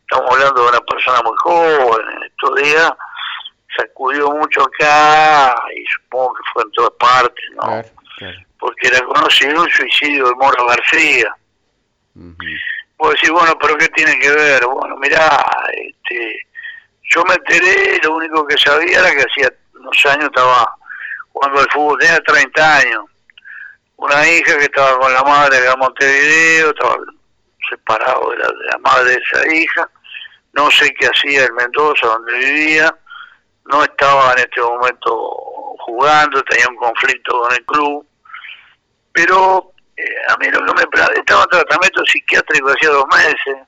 estamos 0.01 0.32
hablando 0.32 0.63
de 0.63 0.70
una 0.70 0.82
persona 0.82 1.22
muy 1.24 1.36
joven 1.39 2.08
en 2.16 2.24
estos 2.24 2.56
días, 2.62 2.92
sacudió 3.75 4.30
mucho 4.32 4.62
acá 4.62 5.56
y 5.75 5.84
supongo 5.88 6.34
que 6.36 6.44
fue 6.54 6.63
en 6.63 6.72
todas 6.72 6.94
partes, 7.00 7.46
¿no? 7.56 7.82
Porque 8.60 8.88
era 8.88 9.01
conocido 9.01 9.66
el 9.66 9.72
suicidio 9.72 10.27
de 10.27 10.36
Moro 10.36 10.66
García. 10.68 11.36
Puedo 12.98 13.13
decir, 13.13 13.32
bueno, 13.32 13.58
pero 13.60 13.77
¿qué 13.77 13.88
tiene 13.89 14.18
que 14.20 14.30
ver? 14.30 14.66
Bueno, 14.66 14.96
mirá, 14.98 15.46
este, 15.74 16.39
yo 17.10 17.24
me 17.25 17.36
enteré, 17.36 18.00
lo 18.04 18.16
único 18.16 18.46
que 18.46 18.58
sabía 18.58 19.00
era 19.00 19.12
que 19.12 19.24
hacía 19.24 19.54
unos 19.79 20.05
años 20.05 20.25
estaba 20.25 20.75
jugando 21.31 21.60
al 21.60 21.72
fútbol, 21.72 22.00
tenía 22.00 22.19
30 22.19 22.77
años. 22.77 23.05
Una 23.98 24.27
hija 24.27 24.57
que 24.57 24.65
estaba 24.65 25.00
con 25.00 25.13
la 25.13 25.24
madre 25.24 25.60
de 25.60 25.75
Montevideo, 25.75 26.69
estaba 26.69 26.98
separado 27.69 28.29
de 28.31 28.38
la, 28.38 28.48
de 28.48 28.65
la 28.72 28.77
madre 28.79 29.12
de 29.12 29.22
esa 29.24 29.55
hija. 29.55 29.89
No 30.53 30.69
sé 30.72 30.93
qué 31.00 31.07
hacía 31.07 31.46
en 31.46 31.55
Mendoza, 31.55 32.07
donde 32.07 32.34
vivía 32.34 32.96
no 33.67 33.84
estaba 33.84 34.34
en 34.34 34.39
este 34.39 34.62
momento 34.62 35.12
jugando, 35.79 36.41
tenía 36.43 36.67
un 36.69 36.77
conflicto 36.77 37.41
con 37.41 37.53
el 37.53 37.65
club, 37.65 38.07
pero 39.12 39.74
eh, 39.96 40.03
a 40.29 40.38
mí 40.38 40.48
lo 40.48 40.74
que 40.74 40.74
me 40.74 41.03
estaba 41.15 41.43
en 41.43 41.50
tratamiento 41.50 42.05
psiquiátrico 42.05 42.69
hacía 42.69 42.89
dos 42.89 43.05
meses. 43.15 43.67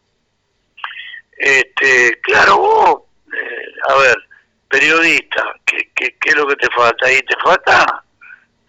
Este, 1.38 2.20
claro, 2.22 2.58
vos, 2.58 3.02
eh, 3.34 3.66
a 3.90 3.96
ver, 3.96 4.18
periodista, 4.70 5.44
¿qué, 5.66 5.90
¿qué, 5.96 6.16
qué, 6.20 6.30
es 6.30 6.36
lo 6.36 6.48
que 6.48 6.56
te 6.56 6.68
falta? 6.76 7.08
Ahí 7.08 7.22
te 7.24 7.36
falta 7.44 8.04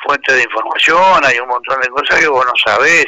fuente 0.02 0.32
de 0.32 0.42
información, 0.42 1.24
hay 1.24 1.38
un 1.38 1.48
montón 1.48 1.80
de 1.80 1.88
cosas 1.88 2.20
que 2.20 2.28
vos 2.28 2.44
no 2.44 2.52
sabés 2.64 3.06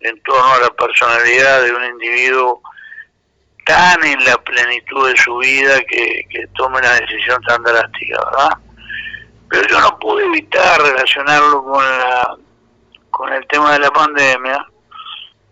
en 0.00 0.20
torno 0.22 0.52
a 0.52 0.58
la 0.58 0.70
personalidad 0.70 1.62
de 1.62 1.72
un 1.72 1.84
individuo 1.84 2.62
tan 3.64 4.04
en 4.04 4.24
la 4.24 4.36
plenitud 4.38 5.10
de 5.10 5.16
su 5.16 5.36
vida 5.38 5.80
que, 5.82 6.48
tome 6.56 6.78
una 6.78 6.94
decisión 6.94 7.40
tan 7.42 7.62
drástica, 7.62 8.18
¿verdad? 8.24 8.58
Pero 9.48 9.68
yo 9.68 9.80
no 9.80 9.98
pude 9.98 10.24
evitar 10.24 10.80
relacionarlo 10.80 11.64
con 11.64 11.84
la 11.84 12.36
con 13.10 13.32
el 13.32 13.46
tema 13.48 13.72
de 13.72 13.80
la 13.80 13.90
pandemia, 13.90 14.66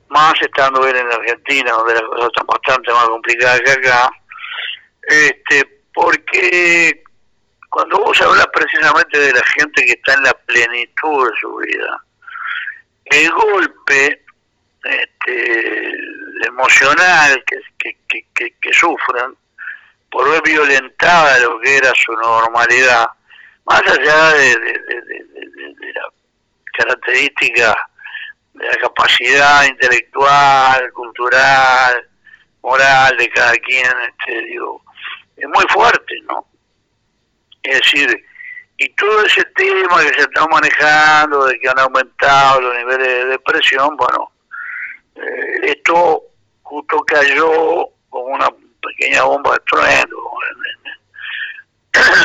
más 0.08 0.34
estando 0.40 0.86
él 0.86 0.96
en 0.96 1.12
Argentina, 1.12 1.72
donde 1.72 1.94
las 1.94 2.02
cosas 2.02 2.28
están 2.28 2.46
bastante 2.46 2.92
más 2.92 3.08
complicadas 3.08 3.60
que 3.60 3.70
acá, 3.72 4.10
este, 5.02 5.77
porque 6.00 7.02
cuando 7.70 7.98
vos 7.98 8.20
hablas 8.22 8.46
precisamente 8.52 9.18
de 9.18 9.32
la 9.32 9.44
gente 9.46 9.84
que 9.84 9.92
está 9.92 10.14
en 10.14 10.22
la 10.22 10.32
plenitud 10.32 11.28
de 11.28 11.36
su 11.40 11.56
vida, 11.56 12.04
el 13.06 13.30
golpe 13.32 14.24
este, 14.84 15.92
emocional 16.46 17.42
que, 17.46 17.96
que, 18.06 18.72
sufren 18.72 19.36
por 20.08 20.30
ver 20.30 20.40
violentada 20.44 21.40
lo 21.40 21.58
que 21.58 21.78
era 21.78 21.92
su 21.96 22.12
normalidad, 22.12 23.08
más 23.64 23.82
allá 23.82 24.34
de, 24.34 24.56
de, 24.56 25.92
la 25.94 26.02
característica 26.74 27.90
de 28.54 28.66
la 28.66 28.76
capacidad 28.76 29.64
intelectual, 29.64 30.92
cultural, 30.92 32.08
moral 32.62 33.16
de 33.16 33.28
cada 33.30 33.56
quien, 33.56 33.92
este, 34.08 34.44
digo, 34.44 34.84
es 35.38 35.48
muy 35.48 35.64
fuerte, 35.68 36.14
¿no? 36.24 36.46
Es 37.62 37.80
decir, 37.80 38.24
y 38.78 38.88
todo 38.90 39.24
ese 39.24 39.44
tema 39.56 40.02
que 40.02 40.14
se 40.14 40.20
está 40.20 40.46
manejando, 40.46 41.46
de 41.46 41.58
que 41.58 41.68
han 41.68 41.78
aumentado 41.78 42.60
los 42.60 42.76
niveles 42.76 43.06
de 43.06 43.24
depresión, 43.26 43.96
bueno, 43.96 44.30
eh, 45.16 45.60
esto 45.62 46.22
justo 46.62 47.04
cayó 47.04 47.88
como 48.08 48.26
una 48.26 48.48
pequeña 48.80 49.24
bomba 49.24 49.52
de 49.54 49.60
trueno 49.66 50.16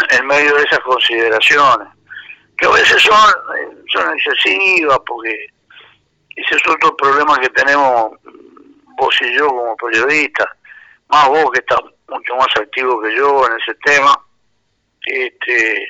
en, 0.10 0.28
medio 0.28 0.56
de 0.56 0.64
esas 0.64 0.80
consideraciones, 0.80 1.88
que 2.58 2.68
a 2.68 2.72
veces 2.72 3.02
son, 3.02 3.34
son 3.92 4.14
excesivas, 4.14 5.00
porque 5.08 5.48
ese 6.36 6.56
es 6.56 6.68
otro 6.68 6.96
problema 6.96 7.40
que 7.40 7.50
tenemos 7.50 8.12
vos 8.98 9.22
y 9.22 9.36
yo 9.36 9.48
como 9.48 9.76
periodistas, 9.78 10.48
más 11.10 11.28
vos 11.30 11.52
que 11.52 11.60
estás 11.60 11.80
mucho 12.14 12.36
más 12.36 12.48
activo 12.56 13.02
que 13.02 13.16
yo 13.16 13.46
en 13.48 13.60
ese 13.60 13.74
tema, 13.84 14.14
este 15.06 15.88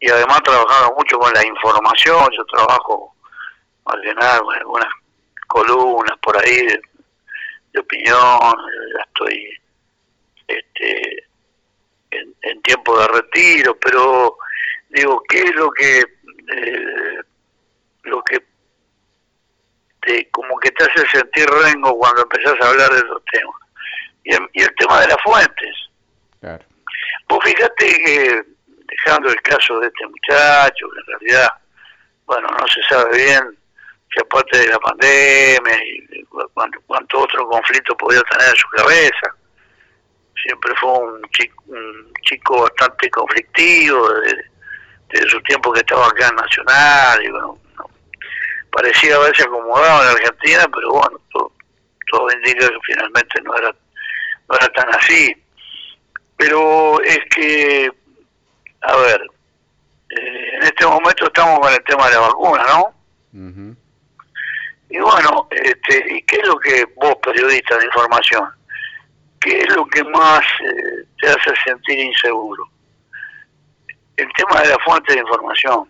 y 0.00 0.10
además 0.10 0.42
trabajando 0.42 0.94
mucho 0.96 1.18
con 1.18 1.32
la 1.34 1.46
información, 1.46 2.28
yo 2.36 2.44
trabajo 2.46 3.14
más 3.84 3.96
que 4.00 4.40
con 4.40 4.56
algunas 4.56 4.88
columnas 5.46 6.18
por 6.22 6.38
ahí 6.38 6.66
de, 6.66 6.80
opinión, 7.78 8.56
ya 8.96 9.02
estoy 9.06 9.58
este, 10.48 11.24
en, 12.10 12.62
tiempo 12.62 12.98
de 12.98 13.08
retiro, 13.08 13.76
pero 13.78 14.38
digo, 14.88 15.22
¿qué 15.28 15.42
es 15.42 15.54
lo 15.54 15.70
que 15.70 15.98
eh, 15.98 17.20
lo 18.04 18.22
que 18.22 18.42
te, 20.00 20.30
como 20.30 20.58
que 20.58 20.70
te 20.70 20.84
hace 20.84 21.06
sentir 21.08 21.46
rengo 21.48 21.96
cuando 21.98 22.22
empezás 22.22 22.54
a 22.60 22.68
hablar 22.70 22.90
de 22.90 22.98
esos 22.98 23.22
temas? 23.30 23.69
Y 24.30 24.34
el, 24.34 24.48
y 24.52 24.62
el 24.62 24.74
tema 24.76 25.00
de 25.00 25.08
las 25.08 25.16
fuentes. 25.24 25.74
Claro. 26.40 26.64
Vos 27.28 27.40
fíjate 27.44 27.86
que 27.86 28.42
dejando 28.88 29.28
el 29.28 29.42
caso 29.42 29.80
de 29.80 29.88
este 29.88 30.06
muchacho, 30.06 30.86
que 30.88 31.00
en 31.00 31.06
realidad, 31.06 31.48
bueno, 32.26 32.48
no 32.48 32.66
se 32.68 32.82
sabe 32.88 33.16
bien 33.16 33.58
si 34.12 34.20
aparte 34.20 34.58
de 34.58 34.68
la 34.68 34.78
pandemia 34.78 35.84
y 35.84 36.24
cuánto, 36.86 37.20
otro 37.20 37.48
conflicto 37.48 37.96
podía 37.96 38.20
tener 38.22 38.48
en 38.48 38.56
su 38.56 38.68
cabeza. 38.68 39.34
Siempre 40.44 40.74
fue 40.80 40.92
un 40.92 41.22
chico, 41.30 41.64
un 41.66 42.12
chico 42.22 42.62
bastante 42.62 43.10
conflictivo 43.10 44.08
desde, 44.20 45.28
su 45.28 45.40
tiempo 45.42 45.72
que 45.72 45.80
estaba 45.80 46.06
acá 46.06 46.28
en 46.28 46.36
Nacional 46.36 47.24
y 47.24 47.30
bueno, 47.30 47.58
parecía 48.70 49.16
haberse 49.16 49.42
acomodado 49.42 50.02
en 50.02 50.16
Argentina, 50.16 50.68
pero 50.72 50.92
bueno, 50.92 51.20
todo, 51.32 51.52
todo 52.10 52.32
indica 52.32 52.68
que 52.68 52.78
finalmente 52.86 53.42
no 53.42 53.56
era, 53.56 53.74
no 54.50 54.56
era 54.56 54.68
tan 54.72 54.94
así. 54.94 55.34
Pero 56.36 57.00
es 57.02 57.20
que 57.34 57.90
a 58.82 58.96
ver, 58.96 59.20
eh, 60.10 60.48
en 60.54 60.62
este 60.62 60.86
momento 60.86 61.26
estamos 61.26 61.60
con 61.60 61.72
el 61.72 61.84
tema 61.84 62.08
de 62.08 62.14
la 62.14 62.20
vacuna, 62.20 62.62
¿no? 62.68 62.94
Y 64.88 64.98
bueno, 64.98 65.46
este, 65.50 66.04
¿y 66.14 66.22
qué 66.22 66.36
es 66.36 66.48
lo 66.48 66.58
que 66.58 66.84
vos, 66.96 67.14
periodista 67.22 67.78
de 67.78 67.86
información, 67.86 68.48
qué 69.40 69.60
es 69.60 69.76
lo 69.76 69.86
que 69.86 70.02
más 70.04 70.40
eh, 70.40 71.04
te 71.20 71.28
hace 71.28 71.52
sentir 71.64 71.98
inseguro? 71.98 72.64
El 74.16 74.28
tema 74.36 74.60
de 74.62 74.70
la 74.70 74.78
fuente 74.84 75.14
de 75.14 75.20
información. 75.20 75.88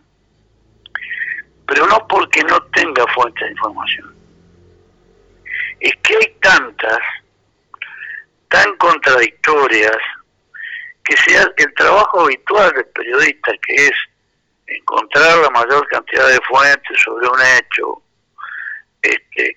Pero 1.67 1.87
no 1.87 2.07
porque 2.09 2.43
no 2.43 2.61
tenga 2.75 3.07
fuente 3.15 3.45
de 3.45 3.53
información. 3.53 4.15
Es 5.79 5.93
que 6.03 6.17
hay 6.17 6.37
tantas, 6.41 6.99
tan 8.51 8.77
contradictorias, 8.77 9.97
que 11.05 11.17
sea 11.17 11.47
el 11.57 11.75
trabajo 11.75 12.21
habitual 12.23 12.71
del 12.73 12.87
periodista, 12.87 13.53
que 13.67 13.87
es 13.87 13.93
encontrar 14.67 15.39
la 15.39 15.51
mayor 15.51 15.87
cantidad 15.89 16.29
de 16.29 16.39
fuentes 16.49 17.01
sobre 17.03 17.27
un 17.29 17.41
hecho, 17.41 18.03
este, 19.03 19.57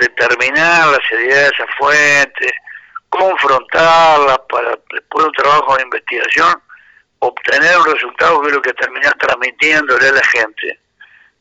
determinar 0.00 0.88
la 0.88 0.98
seriedad 1.08 1.42
de 1.42 1.46
esas 1.46 1.74
fuentes, 1.78 2.52
confrontarlas 3.08 4.38
para 4.48 4.78
después 4.92 5.24
de 5.24 5.28
un 5.28 5.32
trabajo 5.32 5.76
de 5.76 5.82
investigación 5.82 6.62
obtener 7.20 7.78
un 7.78 7.92
resultado 7.94 8.42
que 8.42 8.48
es 8.48 8.54
lo 8.54 8.62
que 8.62 8.72
terminás 8.74 9.14
transmitiéndole 9.18 10.08
a 10.08 10.12
la 10.12 10.24
gente, 10.24 10.80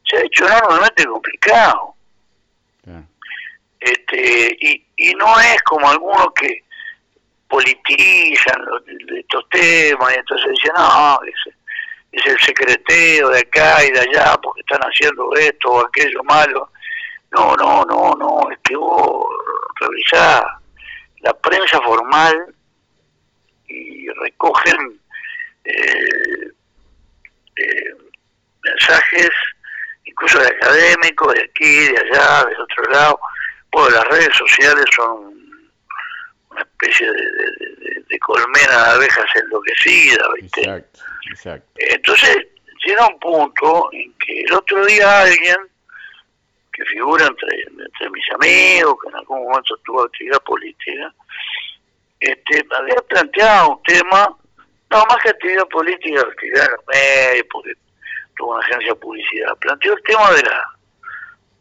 se 0.05 0.17
ha 0.17 0.21
hecho 0.21 0.47
enormemente 0.47 1.05
complicado. 1.05 1.95
Este, 3.83 4.57
y, 4.61 4.85
y 4.95 5.13
no 5.15 5.39
es 5.39 5.61
como 5.63 5.89
algunos 5.89 6.27
que 6.35 6.63
politizan 7.49 8.61
estos 9.17 9.49
temas 9.49 10.13
y 10.13 10.19
entonces 10.19 10.51
dicen, 10.51 10.71
no, 10.75 11.19
es, 11.23 12.25
el 12.25 12.39
secreteo 12.39 13.29
de 13.29 13.39
acá 13.39 13.83
y 13.83 13.91
de 13.91 13.99
allá 13.99 14.37
porque 14.41 14.61
están 14.61 14.81
haciendo 14.81 15.33
esto 15.35 15.69
o 15.69 15.85
aquello 15.85 16.23
malo. 16.23 16.69
No, 17.31 17.55
no, 17.55 17.83
no, 17.85 18.13
no, 18.13 18.51
es 18.51 18.59
que 18.63 18.75
vos 18.75 19.25
revisás 19.79 20.43
la 21.21 21.33
prensa 21.33 21.81
formal 21.81 22.55
y 23.67 24.07
recogen 24.09 25.01
eh, 25.65 26.51
eh, 27.55 27.95
mensajes 28.63 29.29
incluso 30.05 30.39
de 30.39 30.47
académicos 30.47 31.33
de 31.33 31.43
aquí, 31.43 31.87
de 31.87 31.97
allá, 31.97 32.45
del 32.45 32.61
otro 32.61 32.83
lado. 32.91 33.19
Bueno, 33.73 33.89
las 33.89 34.07
redes 34.07 34.35
sociales 34.37 34.85
son 34.95 35.33
una 36.51 36.61
especie 36.61 37.11
de, 37.11 38.19
colmena 38.19 38.83
de 38.83 38.91
abejas 38.91 39.25
enloquecida, 39.35 40.23
¿viste? 40.39 40.61
Exacto, 40.61 40.99
exacto. 41.31 41.67
Entonces 41.75 42.37
llega 42.85 43.07
un 43.07 43.19
punto 43.19 43.89
en 43.91 44.13
que 44.13 44.41
el 44.41 44.53
otro 44.53 44.85
día 44.85 45.21
alguien 45.21 45.57
que 46.71 46.85
figura 46.85 47.25
entre, 47.25 47.61
entre 47.63 48.09
mis 48.11 48.31
amigos, 48.31 48.95
que 49.01 49.09
en 49.09 49.15
algún 49.15 49.43
momento 49.43 49.75
tuvo 49.83 50.03
actividad 50.03 50.41
política, 50.41 51.13
este, 52.19 52.65
había 52.77 52.95
planteado 53.09 53.71
un 53.71 53.83
tema, 53.83 54.37
no 54.89 55.05
más 55.05 55.17
que 55.23 55.29
actividad 55.29 55.67
política, 55.67 56.21
actividad 56.21 56.67
en 56.93 57.47
porque 57.51 57.73
tuvo 58.37 58.55
una 58.55 58.65
agencia 58.65 58.89
de 58.89 58.99
publicidad, 58.99 59.57
planteó 59.57 59.93
el 59.93 60.03
tema 60.03 60.31
de 60.31 60.43
la, 60.43 60.63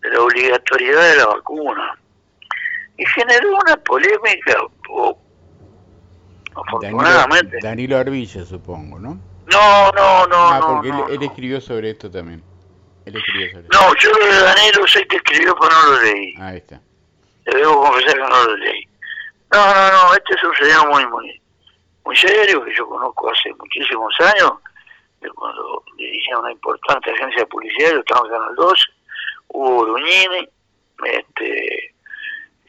de 0.02 0.10
la 0.10 0.20
obligatoriedad 0.20 1.10
de 1.10 1.16
la 1.16 1.26
vacuna 1.26 1.98
y 3.02 3.06
generó 3.06 3.56
una 3.56 3.76
polémica, 3.78 4.64
afortunadamente. 6.54 7.58
Danilo, 7.62 7.96
Danilo 7.96 8.44
supongo, 8.46 8.98
¿no? 8.98 9.18
No, 9.46 9.90
no, 9.92 10.26
no. 10.28 10.36
Ah, 10.36 10.60
porque 10.66 10.90
él, 11.14 11.22
escribió 11.22 11.60
sobre 11.60 11.90
esto 11.90 12.10
también. 12.10 12.42
Él 13.04 13.16
escribió 13.16 13.50
sobre 13.50 13.68
no, 13.68 13.94
yo 13.96 14.10
de 14.14 14.40
Danilo 14.40 14.86
sé 14.86 15.04
que 15.06 15.16
escribió, 15.16 15.56
pero 15.58 15.72
no 15.72 15.94
lo 15.94 16.02
leí. 16.02 16.34
Ahí 16.38 16.58
está. 16.58 16.80
Le 17.46 17.58
debo 17.58 17.82
confesar 17.82 18.14
que 18.14 18.20
no 18.20 18.44
lo 18.44 18.56
leí. 18.56 18.88
No, 19.52 19.66
no, 19.66 19.90
no, 19.90 20.14
este 20.14 20.34
es 20.34 20.44
un 20.44 20.54
señor 20.54 20.88
muy, 20.90 21.06
muy, 21.06 21.42
muy 22.04 22.16
serio, 22.16 22.64
que 22.64 22.74
yo 22.74 22.86
conozco 22.86 23.30
hace 23.30 23.52
muchísimos 23.54 24.14
años, 24.20 24.52
de 25.20 25.28
cuando 25.30 25.82
dirigía 25.96 26.38
una 26.38 26.52
importante 26.52 27.10
agencia 27.10 27.42
de 27.42 27.46
publicidad, 27.46 27.90
yo 27.90 27.98
estaba 27.98 28.26
en 28.26 28.32
Canal 28.32 28.54
12, 28.54 28.82
Hugo 29.48 29.86
Duñini, 29.86 30.48
este, 31.04 31.91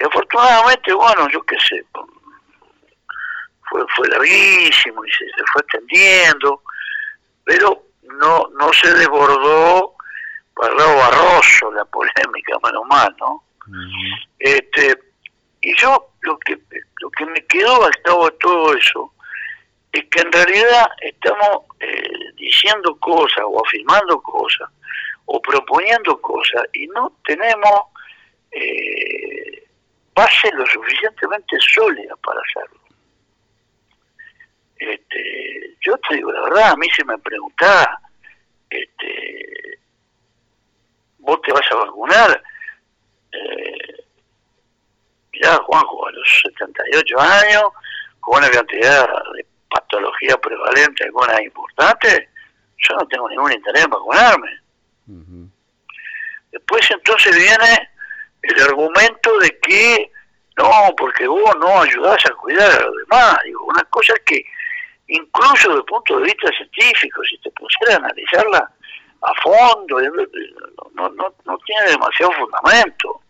y 0.04 0.06
afortunadamente, 0.06 0.94
bueno, 0.94 1.30
yo 1.30 1.42
qué 1.44 1.56
sé, 1.66 1.82
fue, 3.70 3.82
fue 3.96 4.08
larguísimo 4.10 5.06
y 5.06 5.12
se, 5.12 5.26
fue 5.54 5.62
extendiendo, 5.62 6.62
pero 7.46 7.84
no, 8.20 8.50
no 8.60 8.74
se 8.74 8.94
desbordó 8.96 9.96
para 10.56 10.72
el 10.72 10.78
lado 10.78 10.98
barroso 10.98 11.72
la 11.72 11.86
polémica, 11.86 12.58
menos 12.64 12.86
mal, 12.88 13.16
¿no? 13.18 13.44
este 14.40 15.00
Y 15.62 15.74
yo 15.78 16.10
lo 16.22 16.38
que, 16.40 16.60
lo 17.00 17.10
que 17.12 17.26
me 17.26 17.46
quedó 17.46 17.86
al 17.86 17.96
cabo 18.04 18.26
de 18.26 18.38
todo 18.42 18.76
eso 18.76 19.14
es 19.94 20.04
que 20.10 20.20
en 20.20 20.32
realidad 20.34 20.90
estamos 21.00 21.60
eh, 21.80 22.34
diciendo 22.36 22.98
cosas 23.00 23.46
o 23.48 23.66
afirmando 23.66 24.22
cosas 24.22 24.70
o 25.26 25.42
proponiendo 25.42 26.20
cosas 26.20 26.64
y 26.74 26.88
no 26.88 27.14
tenemos 27.24 27.94
eh, 28.52 29.13
base 30.14 30.52
lo 30.54 30.66
suficientemente 30.66 31.58
sólida 31.60 32.16
para 32.18 32.40
hacerlo. 32.42 32.80
Este, 34.78 35.78
yo 35.82 35.98
te 35.98 36.16
digo 36.16 36.32
la 36.32 36.42
verdad, 36.42 36.72
a 36.72 36.76
mí 36.76 36.88
se 36.96 37.06
me 37.06 37.18
preguntaba, 37.20 38.00
este, 38.70 39.80
vos 41.20 41.42
te 41.42 41.52
vas 41.52 41.72
a 41.72 41.76
vacunar. 41.76 42.44
Eh, 43.32 44.06
mirá, 45.32 45.56
Juanjo, 45.58 46.08
a 46.08 46.12
los 46.12 46.42
78 46.44 47.20
años, 47.20 47.64
con 48.20 48.40
una 48.40 48.50
cantidad 48.50 49.08
de 49.36 49.46
patología 49.70 50.38
prevalente, 50.38 51.06
algunas 51.06 51.42
importantes, 51.42 52.30
yo 52.78 52.96
no 52.96 53.08
tengo 53.08 53.30
ningún 53.30 53.52
interés 53.52 53.86
en 53.86 53.90
vacunarme. 53.90 54.60
Después 56.52 56.92
entonces 56.92 57.36
viene 57.36 57.90
el 58.44 58.62
argumento 58.62 59.40
de 59.40 59.58
que 59.60 60.12
no, 60.58 60.70
porque 60.98 61.28
vos 61.28 61.56
no 61.60 61.82
ayudás 61.82 62.24
a 62.26 62.34
cuidar 62.36 62.70
a 62.70 62.86
los 62.86 62.96
demás. 62.98 63.38
Digo, 63.44 63.66
una 63.66 63.84
cosa 63.86 64.14
que 64.26 64.44
incluso 65.08 65.70
desde 65.70 65.80
el 65.80 65.86
punto 65.86 66.20
de 66.20 66.26
vista 66.26 66.50
científico, 66.56 67.22
si 67.24 67.38
te 67.40 67.52
pusieras 67.52 67.96
a 67.96 68.06
analizarla 68.06 68.72
a 69.22 69.42
fondo, 69.42 70.00
no, 70.94 71.10
no, 71.10 71.34
no 71.46 71.58
tiene 71.66 71.92
demasiado 71.92 72.32
fundamento. 72.34 73.22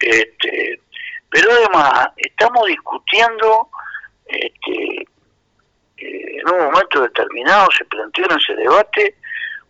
Este, 0.00 0.80
pero 1.30 1.50
además 1.50 2.08
estamos 2.16 2.66
discutiendo 2.66 3.68
este, 4.26 5.06
eh, 5.96 6.38
en 6.38 6.48
un 6.50 6.64
momento 6.64 7.00
determinado 7.00 7.68
se 7.76 7.84
planteó 7.86 8.24
en 8.24 8.38
ese 8.38 8.54
debate 8.54 9.16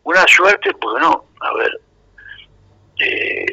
una 0.04 0.24
suerte, 0.26 0.72
porque 0.74 1.00
no, 1.00 1.24
a 1.40 1.54
ver, 1.54 1.80
eh, 2.98 3.43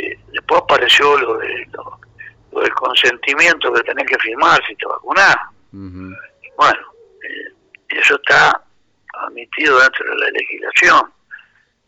después 0.51 0.61
apareció 0.63 1.17
lo, 1.17 1.37
de, 1.37 1.67
lo, 1.71 2.61
del 2.61 2.73
consentimiento 2.73 3.71
que 3.73 3.83
tenés 3.83 4.05
que 4.05 4.19
firmar 4.19 4.59
si 4.67 4.75
te 4.75 4.85
vacunás. 4.85 5.35
Bueno, 5.71 6.79
eh, 7.23 7.53
eso 7.89 8.15
está 8.15 8.61
admitido 9.13 9.79
dentro 9.79 10.09
de 10.09 10.17
la 10.17 10.29
legislación, 10.31 11.13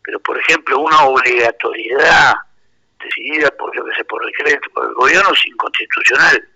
pero 0.02 0.18
por 0.20 0.38
ejemplo 0.38 0.78
una 0.78 1.04
obligatoriedad 1.04 2.34
decidida 2.98 3.50
por, 3.50 3.74
yo 3.76 3.84
que 3.84 3.94
sé, 3.94 4.04
por 4.04 4.24
decreto, 4.24 4.70
por 4.70 4.86
el 4.86 4.94
gobierno 4.94 5.30
es 5.32 5.46
inconstitucional. 5.46 6.48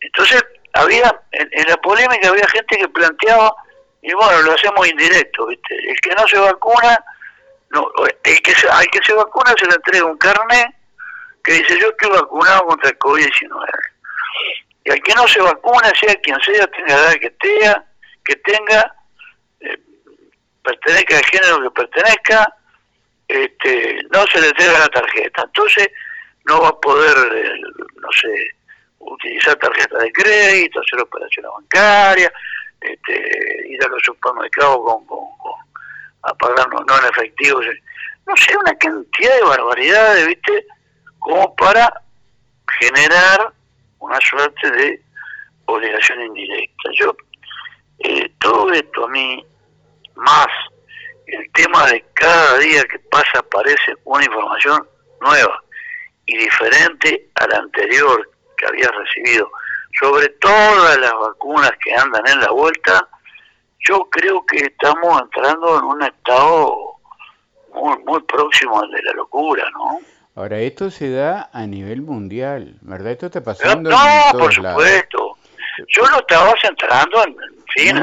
entonces, 0.00 0.44
había 0.72 1.20
en, 1.32 1.68
la 1.68 1.76
polémica 1.78 2.28
había 2.28 2.46
gente 2.48 2.76
que 2.76 2.88
planteaba 2.88 3.54
y 4.02 4.12
bueno 4.12 4.42
lo 4.42 4.52
hacemos 4.52 4.86
indirecto 4.86 5.46
¿viste? 5.46 5.74
el 5.74 6.00
que 6.00 6.14
no 6.14 6.28
se 6.28 6.38
vacuna 6.38 7.02
no 7.70 7.86
el 8.24 8.42
que 8.42 8.54
se, 8.54 8.68
al 8.68 8.86
que 8.88 9.00
se 9.02 9.14
vacuna 9.14 9.54
se 9.58 9.66
le 9.66 9.74
entrega 9.74 10.06
un 10.06 10.18
carnet 10.18 10.68
que 11.42 11.52
dice 11.54 11.78
yo 11.80 11.88
estoy 11.88 12.10
vacunado 12.10 12.66
contra 12.66 12.90
el 12.90 12.98
COVID-19 12.98 13.68
y 14.84 14.90
al 14.90 15.02
que 15.02 15.14
no 15.14 15.26
se 15.28 15.40
vacuna 15.40 15.92
sea 16.00 16.14
quien 16.16 16.40
sea 16.40 16.66
tenga 16.68 16.96
la 16.96 17.02
edad 17.02 17.14
que 17.20 17.30
tenga 17.30 17.84
que 18.24 18.36
tenga 18.36 18.94
eh, 19.60 19.78
pertenezca 20.62 21.18
al 21.18 21.24
género 21.24 21.62
que 21.62 21.70
pertenezca 21.70 22.56
este, 23.28 23.98
no 24.12 24.24
se 24.26 24.40
le 24.40 24.48
entrega 24.48 24.78
la 24.78 24.88
tarjeta. 24.88 25.42
Entonces 25.44 25.88
no 26.44 26.60
va 26.60 26.68
a 26.68 26.80
poder 26.80 27.16
eh, 27.34 27.60
no 27.96 28.08
sé 28.12 28.28
utilizar 28.98 29.56
tarjeta 29.56 29.98
de 29.98 30.12
crédito, 30.12 30.80
hacer 30.80 31.00
operaciones 31.00 31.50
bancarias, 31.52 32.32
este, 32.80 33.68
ir 33.68 33.84
a 33.84 33.88
los 33.88 34.02
supermercados 34.02 34.78
con, 34.84 35.06
con, 35.06 35.26
a 36.26 36.34
pagar 36.34 36.68
no, 36.68 36.80
en 36.80 37.04
efectivo, 37.10 37.60
no 38.26 38.36
sé, 38.36 38.56
una 38.56 38.76
cantidad 38.78 39.34
de 39.36 39.42
barbaridades, 39.42 40.26
¿viste? 40.26 40.66
Como 41.18 41.54
para 41.56 42.02
generar 42.78 43.52
una 44.00 44.18
suerte 44.20 44.70
de 44.70 45.02
obligación 45.66 46.22
indirecta. 46.22 46.90
Yo, 46.98 47.16
eh, 48.00 48.30
todo 48.40 48.72
esto 48.72 49.04
a 49.04 49.08
mí, 49.08 49.44
más 50.16 50.48
el 51.26 51.50
tema 51.52 51.86
de 51.86 52.04
cada 52.14 52.58
día 52.58 52.84
que 52.84 52.98
pasa 53.10 53.38
aparece 53.38 53.94
una 54.04 54.24
información 54.24 54.86
nueva 55.20 55.62
y 56.26 56.36
diferente 56.38 57.28
a 57.34 57.46
la 57.48 57.58
anterior, 57.58 58.30
que 58.56 58.66
había 58.66 58.88
recibido 58.88 59.50
sobre 60.00 60.28
todas 60.40 60.98
las 60.98 61.12
vacunas 61.12 61.72
que 61.82 61.94
andan 61.94 62.26
en 62.26 62.40
la 62.40 62.50
vuelta, 62.50 63.08
yo 63.80 64.08
creo 64.10 64.44
que 64.46 64.58
estamos 64.58 65.20
entrando 65.22 65.78
en 65.78 65.84
un 65.84 66.02
estado 66.02 66.96
muy, 67.74 67.98
muy 68.04 68.22
próximo 68.22 68.80
al 68.80 68.90
de 68.90 69.02
la 69.02 69.12
locura, 69.12 69.64
¿no? 69.72 70.00
Ahora, 70.34 70.58
esto 70.58 70.90
se 70.90 71.10
da 71.10 71.48
a 71.52 71.66
nivel 71.66 72.02
mundial, 72.02 72.76
¿verdad? 72.82 73.12
Esto 73.12 73.26
está 73.26 73.42
pasando 73.42 73.90
no, 73.90 73.96
por 74.38 74.52
supuesto. 74.52 75.38
Yo 75.88 76.02
lo 76.06 76.18
estaba 76.18 76.54
centrando 76.60 77.24
en, 77.24 77.36
fin, 77.74 77.96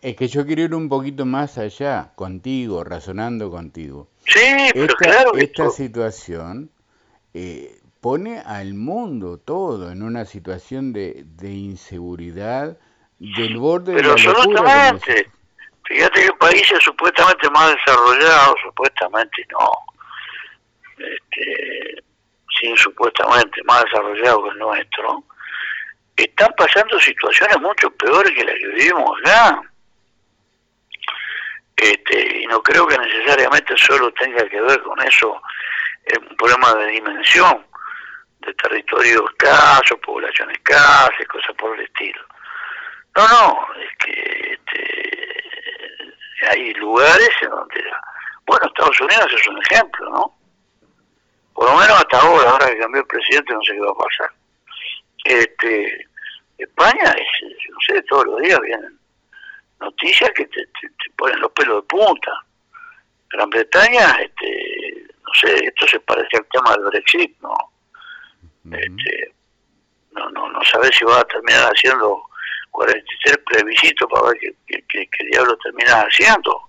Es 0.00 0.16
que 0.16 0.28
yo 0.28 0.46
quiero 0.46 0.62
ir 0.62 0.74
un 0.74 0.88
poquito 0.88 1.24
más 1.26 1.58
allá, 1.58 2.12
contigo, 2.14 2.84
razonando 2.84 3.50
contigo. 3.50 4.08
Sí, 4.26 4.70
pero 4.72 4.94
claro. 4.94 5.34
Esta 5.34 5.70
situación 5.70 6.70
eh, 7.34 7.80
pone 8.00 8.40
al 8.40 8.74
mundo 8.74 9.38
todo 9.38 9.90
en 9.90 10.02
una 10.02 10.24
situación 10.24 10.92
de, 10.92 11.24
de 11.24 11.52
inseguridad 11.52 12.78
del 13.20 13.58
borde 13.58 13.94
Pero 13.94 14.14
de 14.14 14.22
la 14.22 14.30
absolutamente. 14.30 15.30
Fíjate 15.84 16.22
que 16.24 16.32
países 16.34 16.78
supuestamente 16.82 17.50
más 17.50 17.74
desarrollados, 17.74 18.54
supuestamente 18.62 19.46
no, 19.50 19.70
este, 20.98 22.02
sin 22.58 22.76
supuestamente 22.76 23.62
más 23.64 23.84
desarrollados 23.84 24.44
que 24.44 24.50
el 24.50 24.58
nuestro, 24.58 25.24
están 26.16 26.52
pasando 26.56 26.98
situaciones 27.00 27.60
mucho 27.60 27.90
peores 27.90 28.32
que 28.32 28.44
las 28.44 28.54
que 28.54 28.68
vivimos 28.68 29.20
acá. 29.20 29.62
Este, 31.76 32.42
y 32.42 32.46
no 32.46 32.62
creo 32.62 32.86
que 32.86 32.98
necesariamente 32.98 33.74
solo 33.76 34.12
tenga 34.12 34.46
que 34.48 34.60
ver 34.60 34.80
con 34.82 35.00
eso, 35.02 35.42
es 36.04 36.18
un 36.18 36.36
problema 36.36 36.74
de 36.74 36.86
dimensión 36.92 37.66
de 38.40 38.54
territorios 38.54 39.24
escasos, 39.30 39.98
poblaciones 40.04 40.56
escasas, 40.56 41.26
cosas 41.28 41.56
por 41.56 41.76
el 41.76 41.84
estilo. 41.84 42.20
No, 43.16 43.28
no, 43.28 43.58
es 43.74 43.90
que 44.04 44.52
este, 44.52 46.14
hay 46.50 46.72
lugares 46.74 47.30
en 47.42 47.50
donde, 47.50 47.84
bueno, 48.46 48.66
Estados 48.66 49.00
Unidos 49.00 49.26
es 49.34 49.48
un 49.48 49.58
ejemplo, 49.62 50.10
¿no? 50.10 50.36
Por 51.54 51.68
lo 51.68 51.76
menos 51.76 51.98
hasta 51.98 52.20
ahora, 52.20 52.50
ahora 52.50 52.66
que 52.68 52.78
cambió 52.78 53.00
el 53.00 53.06
presidente, 53.06 53.52
no 53.52 53.62
sé 53.62 53.74
qué 53.74 53.80
va 53.80 53.90
a 53.90 53.94
pasar. 53.94 54.32
Este, 55.24 56.08
España, 56.56 57.14
es, 57.16 57.68
no 57.68 57.78
sé, 57.86 58.02
todos 58.02 58.26
los 58.26 58.40
días 58.40 58.60
vienen 58.60 58.98
noticias 59.80 60.30
que 60.34 60.46
te, 60.46 60.66
ponen 61.16 61.40
los 61.40 61.50
pelos 61.52 61.82
de 61.82 61.88
punta. 61.88 62.32
Gran 63.30 63.50
Bretaña, 63.50 64.10
este, 64.20 65.06
no 65.24 65.32
sé, 65.34 65.64
esto 65.64 65.86
se 65.86 66.00
parece 66.00 66.36
al 66.36 66.46
tema 66.46 66.72
del 66.72 66.84
Brexit, 66.84 67.36
¿no? 67.40 67.54
este, 68.72 69.34
no, 70.12 70.28
no, 70.30 70.48
no 70.50 70.64
sabe 70.64 70.90
si 70.92 71.04
va 71.04 71.20
a 71.20 71.24
terminar 71.24 71.70
haciendo 71.74 72.29
43 72.80 73.38
plebiscitos 73.44 74.08
para 74.10 74.28
ver 74.28 74.38
qué, 74.66 74.82
qué, 74.88 75.24
diablo 75.30 75.54
termina 75.58 76.00
haciendo. 76.00 76.62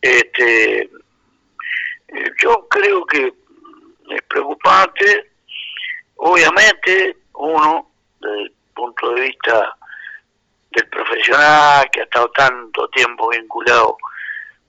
Este, 0.00 0.82
eh, 0.82 2.30
yo 2.40 2.66
creo 2.68 3.04
que 3.06 3.34
es 4.10 4.22
preocupante, 4.28 5.32
obviamente, 6.16 7.16
uno, 7.34 7.90
desde 8.20 8.42
el 8.42 8.52
punto 8.72 9.14
de 9.14 9.22
vista 9.22 9.76
del 10.70 10.88
profesional 10.90 11.90
que 11.90 12.02
ha 12.02 12.04
estado 12.04 12.30
tanto 12.30 12.88
tiempo 12.90 13.28
vinculado 13.30 13.96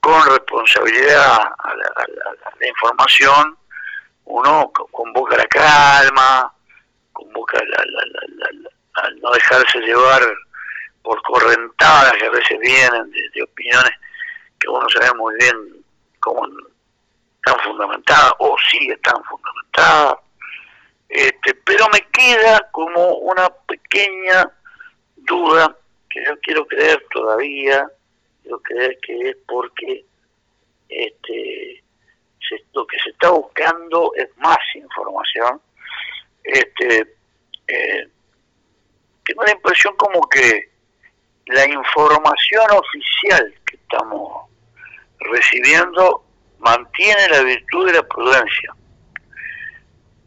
con 0.00 0.26
responsabilidad 0.28 1.38
a 1.56 1.74
la 2.58 2.68
información, 2.68 3.56
uno 4.24 4.72
convoca 4.90 5.36
la 5.36 5.46
calma, 5.46 6.52
convoca 7.12 7.58
la, 7.64 7.84
la, 7.84 9.10
no 9.22 9.30
dejarse 9.30 9.78
llevar 9.80 10.22
por 11.08 11.22
correntadas 11.22 12.12
que 12.18 12.26
a 12.26 12.30
veces 12.30 12.58
vienen 12.60 13.10
de, 13.10 13.42
opiniones 13.42 13.92
que 14.60 14.68
uno 14.68 14.86
sabe 14.90 15.10
muy 15.16 15.34
bien 15.36 15.82
cómo 16.20 16.46
están 16.46 17.58
fundamentadas 17.64 18.32
o 18.40 18.54
sí 18.70 18.90
están 18.90 19.16
fundamentadas. 19.24 20.18
Este, 21.08 21.54
pero 21.64 21.86
me 21.94 22.00
queda 22.12 22.68
como 22.72 23.14
una 23.20 23.48
pequeña 23.48 24.52
duda 25.16 25.74
que 26.10 26.24
yo 26.26 26.38
quiero 26.40 26.66
creer 26.66 27.02
todavía, 27.10 27.90
quiero 28.42 28.60
creer 28.60 28.98
que 29.00 29.30
es 29.30 29.36
porque 29.46 30.04
este 30.90 31.82
lo 32.74 32.86
que 32.86 32.98
se 32.98 33.10
está 33.10 33.30
buscando 33.30 34.12
es 34.14 34.28
más 34.36 34.58
información. 34.74 35.58
Este, 36.44 37.16
eh, 37.66 38.08
tengo 39.24 39.42
la 39.42 39.52
impresión 39.52 39.96
como 39.96 40.20
que 40.28 40.77
la 41.48 41.64
información 41.68 42.70
oficial 42.72 43.54
que 43.66 43.76
estamos 43.76 44.48
recibiendo 45.20 46.24
mantiene 46.58 47.28
la 47.28 47.42
virtud 47.42 47.86
de 47.86 47.92
la 47.94 48.02
prudencia, 48.02 48.74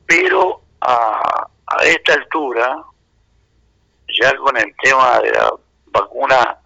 pero 0.05 0.61
a, 0.81 1.47
a 1.67 1.83
esta 1.83 2.13
altura, 2.13 2.83
ya 4.19 4.35
con 4.37 4.57
el 4.57 4.75
tema 4.83 5.19
de 5.19 5.31
la 5.31 5.53
vacuna 5.87 6.57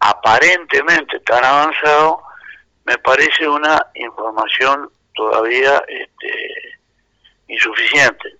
aparentemente 0.00 1.18
tan 1.20 1.44
avanzado, 1.44 2.22
me 2.84 2.96
parece 2.98 3.48
una 3.48 3.84
información 3.94 4.90
todavía 5.14 5.82
este, 5.88 6.78
insuficiente. 7.48 8.36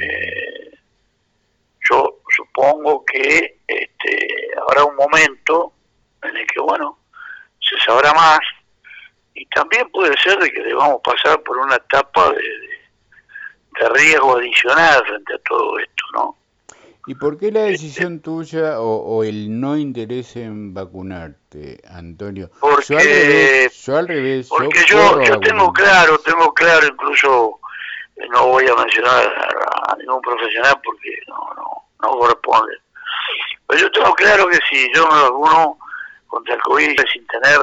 Eh, 0.00 0.70
yo 1.88 2.18
supongo 2.34 3.04
que 3.04 3.58
este, 3.66 4.50
habrá 4.60 4.84
un 4.84 4.96
momento 4.96 5.72
en 6.22 6.36
el 6.36 6.46
que, 6.46 6.60
bueno, 6.60 6.98
se 7.60 7.78
sabrá 7.84 8.12
más 8.14 8.40
y 9.34 9.46
también 9.46 9.90
puede 9.90 10.16
ser 10.18 10.38
de 10.38 10.50
que 10.50 10.62
debamos 10.62 11.00
pasar 11.02 11.42
por 11.42 11.58
una 11.58 11.76
etapa 11.76 12.32
de, 12.32 12.42
de 13.80 13.88
riesgo 13.90 14.36
adicional 14.36 15.04
frente 15.06 15.34
a 15.34 15.38
todo 15.38 15.78
esto, 15.78 16.04
¿no? 16.14 16.36
¿Y 17.06 17.14
por 17.16 17.38
qué 17.38 17.52
la 17.52 17.64
decisión 17.64 18.20
tuya 18.20 18.80
o, 18.80 19.24
el 19.24 19.60
no 19.60 19.76
interés 19.76 20.36
en 20.36 20.72
vacunarte, 20.72 21.82
Antonio? 21.86 22.50
Porque, 22.60 23.68
yo 23.70 23.96
al 23.96 24.08
revés, 24.08 24.48
porque 24.48 24.80
yo, 24.86 25.22
yo, 25.22 25.38
tengo 25.40 25.70
claro, 25.72 26.18
tengo 26.20 26.54
claro, 26.54 26.86
incluso 26.86 27.60
eh, 28.16 28.26
no 28.30 28.46
voy 28.46 28.66
a 28.66 28.74
mencionar 28.74 29.22
a 29.86 29.96
ningún 29.96 30.22
profesional 30.22 30.80
porque 30.82 31.10
no, 31.28 31.54
no, 31.56 31.83
no 32.02 32.10
corresponde. 32.10 32.76
Pero 33.66 33.80
yo 33.80 33.90
tengo 33.92 34.14
claro 34.14 34.46
que 34.48 34.58
si 34.68 34.88
yo 34.94 35.06
me 35.08 35.22
vacuno 35.22 35.78
contra 36.26 36.54
el 36.54 36.60
COVID 36.62 36.96
sin 37.12 37.26
tener 37.26 37.60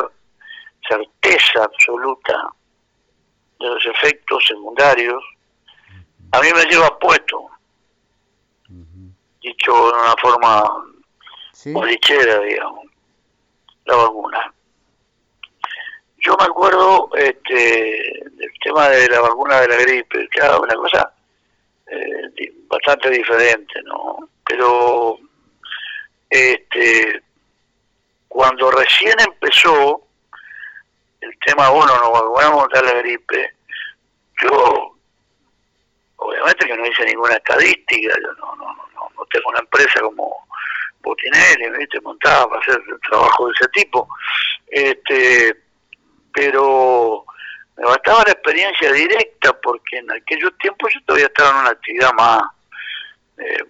certeza 0.87 1.63
absoluta 1.63 2.51
de 3.59 3.67
los 3.67 3.85
efectos 3.85 4.43
secundarios, 4.47 5.23
a 6.31 6.41
mí 6.41 6.47
me 6.55 6.63
lleva 6.65 6.97
puesto 6.97 7.51
dicho 9.41 9.73
de 9.73 9.99
una 9.99 10.15
forma 10.21 10.85
¿Sí? 11.53 11.73
digamos, 11.73 12.85
la 13.85 13.95
vacuna. 13.95 14.53
Yo 16.19 16.35
me 16.37 16.45
acuerdo 16.45 17.09
este, 17.15 18.13
del 18.31 18.51
tema 18.63 18.89
de 18.89 19.09
la 19.09 19.21
vacuna 19.21 19.61
de 19.61 19.67
la 19.67 19.75
gripe, 19.77 20.27
era 20.33 20.59
una 20.59 20.75
cosa 20.75 21.13
eh, 21.91 22.53
bastante 22.67 23.09
diferente, 23.09 23.81
¿no? 23.83 24.29
Pero 24.45 25.17
este, 26.29 27.21
cuando 28.27 28.71
recién 28.71 29.15
empezó 29.19 30.01
el 31.19 31.37
tema, 31.45 31.69
bueno, 31.69 31.93
nos 31.99 32.11
vacunamos 32.11 32.61
contra 32.61 32.81
la 32.81 32.93
gripe, 33.01 33.55
yo 34.41 34.95
obviamente 36.15 36.65
que 36.65 36.77
no 36.77 36.85
hice 36.85 37.05
ninguna 37.05 37.35
estadística, 37.35 38.15
yo 38.21 38.33
no, 38.39 38.55
no, 38.55 38.65
no, 38.73 39.09
no 39.17 39.25
tengo 39.29 39.49
una 39.49 39.59
empresa 39.59 39.99
como 40.01 40.47
Botinelli, 41.01 41.77
¿viste? 41.77 41.99
montada 42.01 42.47
para 42.47 42.61
hacer 42.61 42.81
trabajo 43.09 43.47
de 43.47 43.53
ese 43.59 43.67
tipo, 43.69 44.07
este, 44.67 45.55
pero 46.33 47.25
me 47.81 47.87
bastaba 47.87 48.23
la 48.25 48.33
experiencia 48.33 48.91
directa 48.91 49.59
porque 49.59 49.97
en 49.97 50.11
aquellos 50.11 50.55
tiempos 50.59 50.93
yo 50.93 50.99
todavía 51.03 51.25
estaba 51.25 51.49
en 51.49 51.55
una 51.57 51.69
actividad 51.71 52.13
más, 52.13 52.43
eh, 53.39 53.63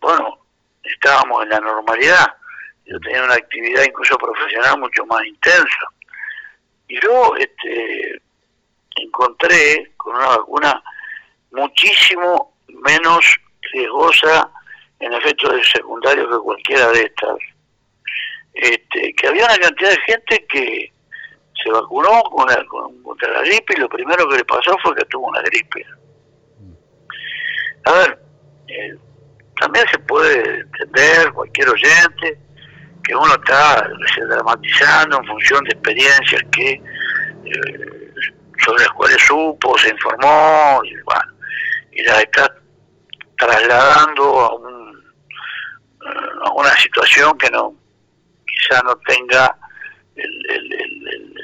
bueno, 0.00 0.38
estábamos 0.84 1.42
en 1.42 1.48
la 1.48 1.58
normalidad, 1.58 2.26
yo 2.86 3.00
tenía 3.00 3.24
una 3.24 3.34
actividad 3.34 3.82
incluso 3.82 4.16
profesional 4.18 4.78
mucho 4.78 5.04
más 5.06 5.24
intensa. 5.26 5.86
Y 6.86 7.00
yo 7.00 7.34
este, 7.36 8.22
encontré 8.96 9.92
con 9.96 10.14
una 10.14 10.28
vacuna 10.28 10.82
muchísimo 11.50 12.54
menos 12.68 13.36
riesgosa 13.72 14.48
en 15.00 15.12
efectos 15.12 15.68
secundarios 15.72 16.28
que 16.28 16.38
cualquiera 16.38 16.88
de 16.92 17.00
estas. 17.02 17.36
Este, 18.54 19.12
que 19.14 19.26
había 19.26 19.44
una 19.44 19.58
cantidad 19.58 19.90
de 19.90 20.00
gente 20.06 20.46
que 20.46 20.92
se 21.62 21.70
vacunó 21.70 22.22
con 22.24 22.46
contra 23.02 23.30
la 23.32 23.42
gripe 23.42 23.74
y 23.76 23.80
lo 23.80 23.88
primero 23.88 24.28
que 24.28 24.36
le 24.36 24.44
pasó 24.44 24.76
fue 24.82 24.94
que 24.94 25.04
tuvo 25.06 25.28
una 25.28 25.40
gripe. 25.42 25.84
A 27.84 27.92
ver, 27.92 28.22
eh, 28.68 28.96
también 29.60 29.84
se 29.90 29.98
puede 30.00 30.60
entender, 30.60 31.32
cualquier 31.32 31.68
oyente, 31.70 32.38
que 33.04 33.14
uno 33.14 33.34
está 33.34 33.88
dramatizando 34.28 35.18
en 35.18 35.26
función 35.26 35.64
de 35.64 35.72
experiencias 35.72 36.42
que 36.52 36.72
eh, 36.72 38.14
sobre 38.64 38.84
las 38.84 38.92
cuales 38.92 39.22
supo, 39.22 39.76
se 39.78 39.90
informó, 39.90 40.80
y 40.84 40.94
bueno, 41.02 41.32
y 41.92 42.02
la 42.02 42.20
está 42.20 42.54
trasladando 43.38 44.40
a, 44.40 44.54
un, 44.54 45.14
a 46.44 46.52
una 46.52 46.70
situación 46.76 47.36
que 47.38 47.50
no 47.50 47.74
quizá 48.46 48.82
no 48.82 48.94
tenga 49.06 49.56
el, 50.16 50.46
el, 50.50 51.39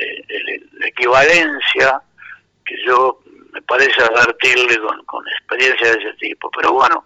este, 0.00 0.60
la 0.72 0.86
equivalencia 0.88 2.02
que 2.64 2.76
yo 2.84 3.20
me 3.52 3.62
parece 3.62 4.02
advertirle 4.02 4.78
con, 4.78 5.04
con 5.04 5.26
experiencias 5.28 5.96
de 5.96 6.02
ese 6.02 6.12
tipo. 6.14 6.50
Pero 6.50 6.72
bueno, 6.72 7.02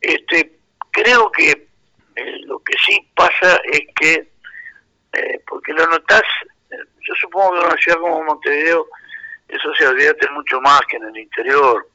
este 0.00 0.52
creo 0.90 1.30
que 1.32 1.50
eh, 2.16 2.38
lo 2.46 2.58
que 2.60 2.74
sí 2.86 2.98
pasa 3.14 3.60
es 3.64 3.80
que, 3.96 4.28
eh, 5.12 5.40
porque 5.46 5.72
lo 5.72 5.86
notas, 5.86 6.22
eh, 6.70 6.76
yo 7.00 7.14
supongo 7.20 7.52
que 7.52 7.58
en 7.58 7.66
una 7.66 7.76
ciudad 7.76 7.98
como 7.98 8.24
Montevideo 8.24 8.86
eso 9.48 9.74
se 9.74 9.84
advierte 9.84 10.28
mucho 10.30 10.60
más 10.60 10.80
que 10.88 10.96
en 10.96 11.04
el 11.04 11.16
interior. 11.16 11.88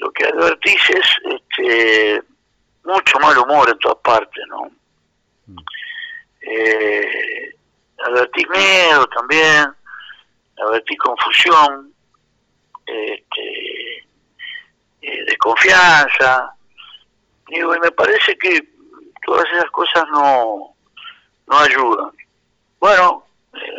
Lo 0.00 0.10
que 0.10 0.24
advertís 0.24 0.80
es 0.90 1.06
este, 1.24 2.20
mucho 2.82 3.18
mal 3.20 3.36
humor 3.38 3.68
en 3.68 3.78
todas 3.78 3.98
partes, 3.98 4.44
¿no? 4.48 4.70
Eh, 6.40 7.54
advertís 8.04 8.48
miedo 8.48 9.06
también, 9.08 9.66
advertís 10.58 10.98
confusión, 10.98 11.92
este, 12.86 13.98
eh, 15.02 15.24
desconfianza. 15.26 16.54
Digo, 17.48 17.74
y 17.74 17.80
me 17.80 17.90
parece 17.92 18.36
que 18.38 18.60
todas 19.24 19.46
esas 19.52 19.70
cosas 19.70 20.04
no, 20.10 20.74
no 21.46 21.58
ayudan. 21.58 22.10
Bueno, 22.80 23.24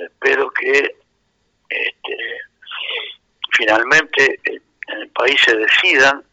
espero 0.03 0.49
que 0.51 0.95
este, 1.69 2.17
finalmente 3.51 4.39
eh, 4.43 4.61
en 4.87 4.97
el 5.01 5.09
país 5.09 5.39
se 5.41 5.55
decidan 5.55 6.23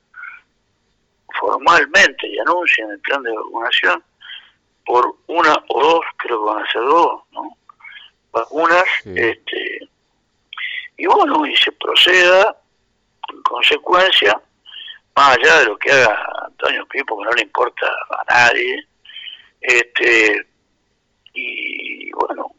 formalmente 1.38 2.27
y 2.27 2.38
anuncien 2.38 2.90
el 2.90 3.01
plan 3.01 3.22
de 3.22 3.33
vacunación 3.33 4.03
por 4.87 5.16
una 5.27 5.55
o 5.68 5.83
dos, 5.83 6.01
creo 6.16 6.38
que 6.44 6.53
van 6.53 6.64
a 6.64 6.72
ser 6.72 6.83
dos, 6.83 7.22
¿no? 7.33 7.57
Vacunas, 8.37 8.85
este, 9.05 9.88
y 10.99 11.07
bueno, 11.07 11.46
y 11.46 11.57
se 11.57 11.72
proceda 11.72 12.55
en 13.33 13.42
consecuencia, 13.42 14.38
más 15.14 15.38
allá 15.38 15.61
de 15.61 15.64
lo 15.66 15.79
que 15.79 15.90
haga 15.90 16.18
Antonio 16.44 16.87
Pipo, 16.87 17.18
que 17.18 17.25
no 17.25 17.33
le 17.33 17.42
importa 17.42 17.87
a 18.11 18.35
nadie, 18.35 18.87
este, 19.62 20.46
y 21.33 22.11
bueno, 22.12 22.55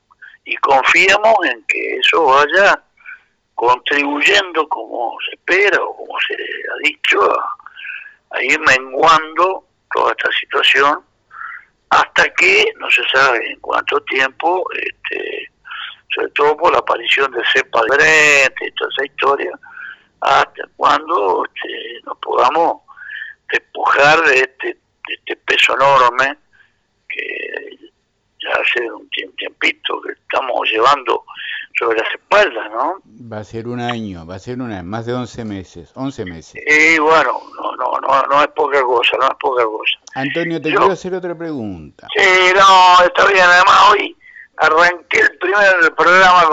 y 0.45 0.55
confiamos 0.57 1.35
en 1.43 1.63
que 1.67 1.97
eso 1.97 2.25
vaya 2.25 2.81
contribuyendo 3.53 4.67
como 4.69 5.15
se 5.27 5.35
espera 5.35 5.83
o 5.83 5.95
como 5.95 6.17
se 6.27 6.33
ha 6.35 6.87
dicho 6.87 7.19
a, 8.31 8.43
ir 8.43 8.59
menguando 8.59 9.65
toda 9.93 10.11
esta 10.11 10.29
situación 10.39 11.03
hasta 11.89 12.29
que 12.35 12.65
no 12.77 12.89
se 12.91 13.01
sabe 13.09 13.51
en 13.51 13.59
cuánto 13.59 13.99
tiempo 14.01 14.63
este, 14.73 15.49
sobre 16.13 16.29
todo 16.29 16.57
por 16.57 16.71
la 16.71 16.79
aparición 16.79 17.31
de 17.31 17.43
cepas 17.53 17.83
diferentes 17.83 18.67
y 18.67 18.71
toda 18.71 18.89
esa 18.91 19.05
historia 19.05 19.51
hasta 20.21 20.63
cuando 20.75 21.45
este, 21.45 22.01
nos 22.05 22.17
podamos 22.19 22.81
despojar 23.51 24.21
de 24.23 24.39
este, 24.39 24.67
de 24.67 25.13
este 25.13 25.35
peso 25.37 25.75
enorme 25.75 26.37
que 27.07 27.77
ya 28.43 28.61
hace 28.61 28.91
un 28.91 29.09
tiempito 29.09 30.01
que 30.01 30.11
estamos 30.13 30.69
llevando 30.71 31.23
sobre 31.77 31.99
las 31.99 32.09
espaldas, 32.11 32.71
¿no? 32.71 33.01
Va 33.31 33.39
a 33.39 33.43
ser 33.43 33.67
un 33.67 33.79
año, 33.79 34.25
va 34.25 34.35
a 34.35 34.39
ser 34.39 34.59
una, 34.59 34.81
más 34.81 35.05
de 35.05 35.13
11 35.13 35.45
meses, 35.45 35.91
11 35.93 36.25
meses. 36.25 36.63
Y 36.65 36.97
bueno, 36.97 37.39
no, 37.61 37.75
no, 37.75 37.99
no, 38.01 38.21
no 38.23 38.41
es 38.41 38.47
poca 38.49 38.81
cosa, 38.81 39.17
no 39.19 39.27
es 39.27 39.35
poca 39.39 39.63
cosa. 39.63 39.99
Antonio, 40.15 40.59
te 40.59 40.69
quiero 40.69 40.91
hacer 40.91 41.13
otra 41.13 41.37
pregunta. 41.37 42.07
Sí, 42.15 42.53
no, 42.55 43.05
está 43.05 43.27
bien, 43.27 43.45
además 43.45 43.91
hoy 43.91 44.16
arranqué 44.57 45.19
el 45.19 45.37
primer 45.37 45.95
programa 45.95 46.43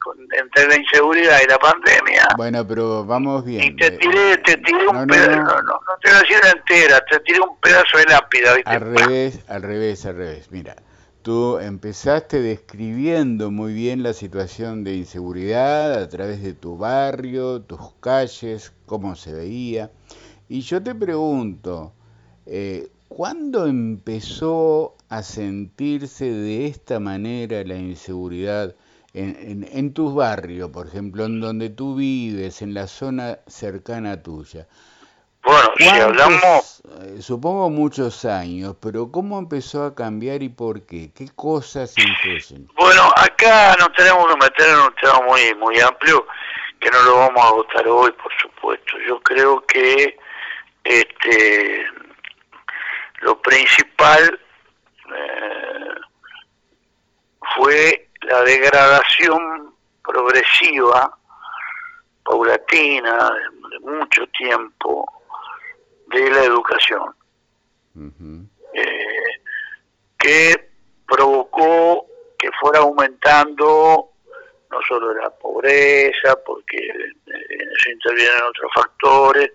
con, 0.00 0.18
entre 0.38 0.68
la 0.68 0.76
inseguridad 0.76 1.38
y 1.42 1.48
la 1.48 1.58
pandemia. 1.58 2.28
Bueno, 2.36 2.66
pero 2.66 3.04
vamos 3.04 3.44
bien. 3.44 3.62
Y 3.62 3.76
te 3.76 3.92
tiré, 3.92 4.36
te 4.38 4.56
tiré 4.56 4.88
un 4.88 5.06
pedazo, 5.06 5.30
no, 5.30 5.44
no, 5.44 5.62
no, 5.62 5.80
te 6.02 6.10
lo 6.10 6.16
hacía 6.16 6.38
entera, 6.56 7.00
te 7.08 7.20
tiré 7.20 7.40
un 7.40 7.56
pedazo 7.60 7.98
de 7.98 8.04
lápida, 8.04 8.54
¿viste? 8.54 8.70
Al 8.70 8.80
revés, 8.80 9.40
al 9.48 9.62
revés, 9.62 10.06
al 10.06 10.16
revés, 10.16 10.50
mira. 10.50 10.76
Tú 11.22 11.58
empezaste 11.58 12.40
describiendo 12.40 13.50
muy 13.50 13.74
bien 13.74 14.02
la 14.02 14.14
situación 14.14 14.84
de 14.84 14.94
inseguridad 14.94 15.92
a 15.92 16.08
través 16.08 16.42
de 16.42 16.54
tu 16.54 16.78
barrio, 16.78 17.60
tus 17.60 17.92
calles, 18.00 18.72
cómo 18.86 19.14
se 19.16 19.34
veía. 19.34 19.90
Y 20.48 20.62
yo 20.62 20.82
te 20.82 20.94
pregunto, 20.94 21.92
eh, 22.46 22.88
¿cuándo 23.08 23.66
empezó 23.66 24.96
a 25.10 25.22
sentirse 25.22 26.24
de 26.24 26.66
esta 26.66 27.00
manera 27.00 27.62
la 27.64 27.74
inseguridad 27.74 28.74
en, 29.12 29.68
en, 29.72 29.92
tus 29.92 30.14
barrios, 30.14 30.70
por 30.70 30.86
ejemplo, 30.86 31.24
en 31.24 31.40
donde 31.40 31.68
tú 31.68 31.96
vives, 31.96 32.62
en 32.62 32.74
la 32.74 32.86
zona 32.86 33.40
cercana 33.48 34.22
tuya? 34.22 34.68
Bueno, 35.42 35.68
si 35.76 35.88
hablamos... 35.88 36.82
Eh, 37.00 37.22
supongo 37.22 37.70
muchos 37.70 38.24
años, 38.24 38.76
pero 38.80 39.10
¿cómo 39.10 39.40
empezó 39.40 39.84
a 39.84 39.96
cambiar 39.96 40.44
y 40.44 40.48
por 40.48 40.86
qué? 40.86 41.10
¿Qué 41.12 41.28
cosas 41.34 41.92
influyen? 41.98 42.68
Bueno, 42.76 43.10
acá 43.16 43.74
nos 43.80 43.92
tenemos 43.94 44.28
que 44.28 44.36
meter 44.36 44.68
en 44.68 44.78
un 44.78 44.94
tema 44.94 45.20
muy, 45.26 45.54
muy 45.56 45.80
amplio, 45.80 46.24
que 46.78 46.88
no 46.88 47.02
lo 47.02 47.16
vamos 47.16 47.44
a 47.44 47.48
agotar 47.48 47.88
hoy, 47.88 48.12
por 48.12 48.32
supuesto. 48.40 48.92
Yo 49.08 49.20
creo 49.22 49.60
que 49.66 50.16
este 50.84 51.84
lo 53.22 53.42
principal 53.42 54.38
eh, 55.16 55.94
fue 57.56 58.08
la 58.22 58.42
degradación 58.42 59.74
progresiva, 60.02 61.16
paulatina, 62.24 63.30
de, 63.70 63.78
mucho 63.80 64.26
tiempo, 64.28 65.06
de 66.08 66.30
la 66.30 66.44
educación, 66.44 67.14
eh, 68.74 69.40
que 70.18 70.70
provocó 71.06 72.06
que 72.38 72.50
fuera 72.60 72.80
aumentando 72.80 74.10
no 74.70 74.78
solo 74.86 75.14
la 75.14 75.30
pobreza, 75.30 76.36
porque 76.46 76.76
en 76.78 77.72
eso 77.76 77.90
intervienen 77.90 78.42
otros 78.44 78.70
factores, 78.74 79.50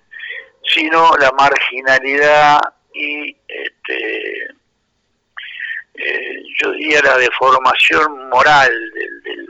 sino 0.64 1.16
la 1.18 1.32
marginalidad 1.32 2.60
y 2.94 3.36
este, 3.48 4.44
eh, 5.94 6.44
yo 6.74 7.02
la 7.02 7.18
deformación 7.18 8.30
moral 8.30 8.72
del, 8.94 9.24
del, 9.24 9.48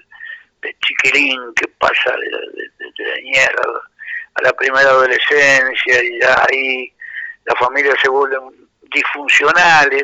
chiquilín 0.86 1.40
que 1.56 1.68
pasa 1.80 2.12
de, 2.12 3.04
la 3.04 3.16
niñera 3.18 3.64
a 4.36 4.42
la 4.42 4.54
primera 4.54 4.90
adolescencia 4.90 6.04
y 6.04 6.20
ya 6.20 6.46
ahí 6.50 6.94
las 7.46 7.58
familias 7.60 7.96
se 8.02 8.10
vuelven 8.10 8.68
disfuncionales. 8.92 10.04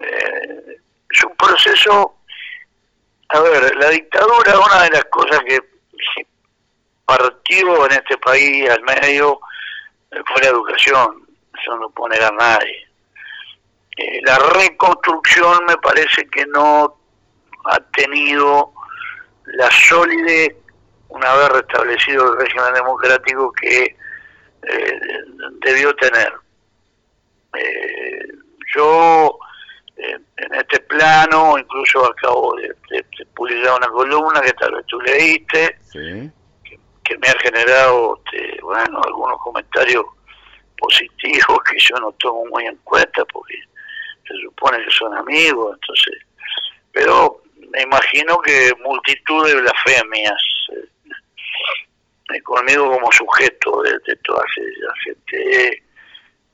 Eh, 0.00 0.78
es 1.10 1.24
un 1.24 1.36
proceso, 1.36 2.16
a 3.28 3.40
ver, 3.40 3.76
la 3.76 3.90
dictadura, 3.90 4.58
una 4.58 4.82
de 4.84 4.90
las 4.90 5.04
cosas 5.04 5.40
que 5.46 5.58
partió 7.04 7.86
en 7.86 7.92
este 7.92 8.16
país 8.18 8.68
al 8.70 8.82
medio 8.82 9.40
fue 10.10 10.42
la 10.42 10.48
educación, 10.48 11.26
eso 11.60 11.76
no 11.76 11.90
puede 11.90 12.14
negar 12.14 12.32
nadie. 12.34 12.87
Eh, 13.98 14.20
la 14.24 14.38
reconstrucción 14.38 15.64
me 15.66 15.76
parece 15.78 16.24
que 16.28 16.46
no 16.46 16.96
ha 17.64 17.80
tenido 17.96 18.72
la 19.46 19.68
solidez, 19.72 20.54
una 21.08 21.34
vez 21.34 21.48
restablecido 21.48 22.32
el 22.32 22.38
régimen 22.38 22.74
democrático, 22.74 23.52
que 23.60 23.96
eh, 24.62 25.00
debió 25.62 25.92
tener. 25.96 26.32
Eh, 27.54 28.28
yo, 28.76 29.36
en 29.96 30.54
este 30.54 30.78
plano, 30.80 31.58
incluso 31.58 32.06
acabo 32.06 32.54
de, 32.54 32.72
publicar 33.34 33.78
una 33.78 33.88
columna 33.88 34.40
que 34.42 34.52
tal 34.52 34.76
vez 34.76 34.86
tú 34.86 35.00
leíste, 35.00 35.76
que, 35.92 37.18
me 37.18 37.28
ha 37.28 37.38
generado, 37.40 38.20
este, 38.24 38.60
bueno, 38.62 39.00
algunos 39.04 39.38
comentarios 39.40 40.04
positivos 40.76 41.58
que 41.68 41.76
yo 41.80 41.96
no 41.96 42.12
tomo 42.12 42.44
muy 42.46 42.64
en 42.66 42.76
cuenta 42.84 43.24
porque 43.24 43.56
se 44.28 44.34
supone 44.42 44.84
que 44.84 44.90
son 44.90 45.16
amigos, 45.16 45.76
entonces, 45.80 46.22
pero 46.92 47.42
me 47.70 47.82
imagino 47.82 48.38
que 48.40 48.72
multitud 48.84 49.46
de 49.46 49.60
blasfemias 49.60 50.42
eh, 50.72 52.42
conmigo 52.42 52.90
como 52.90 53.10
sujeto 53.12 53.82
de, 53.82 54.16
toda 54.24 54.44
esa 54.56 54.94
gente, 55.04 55.82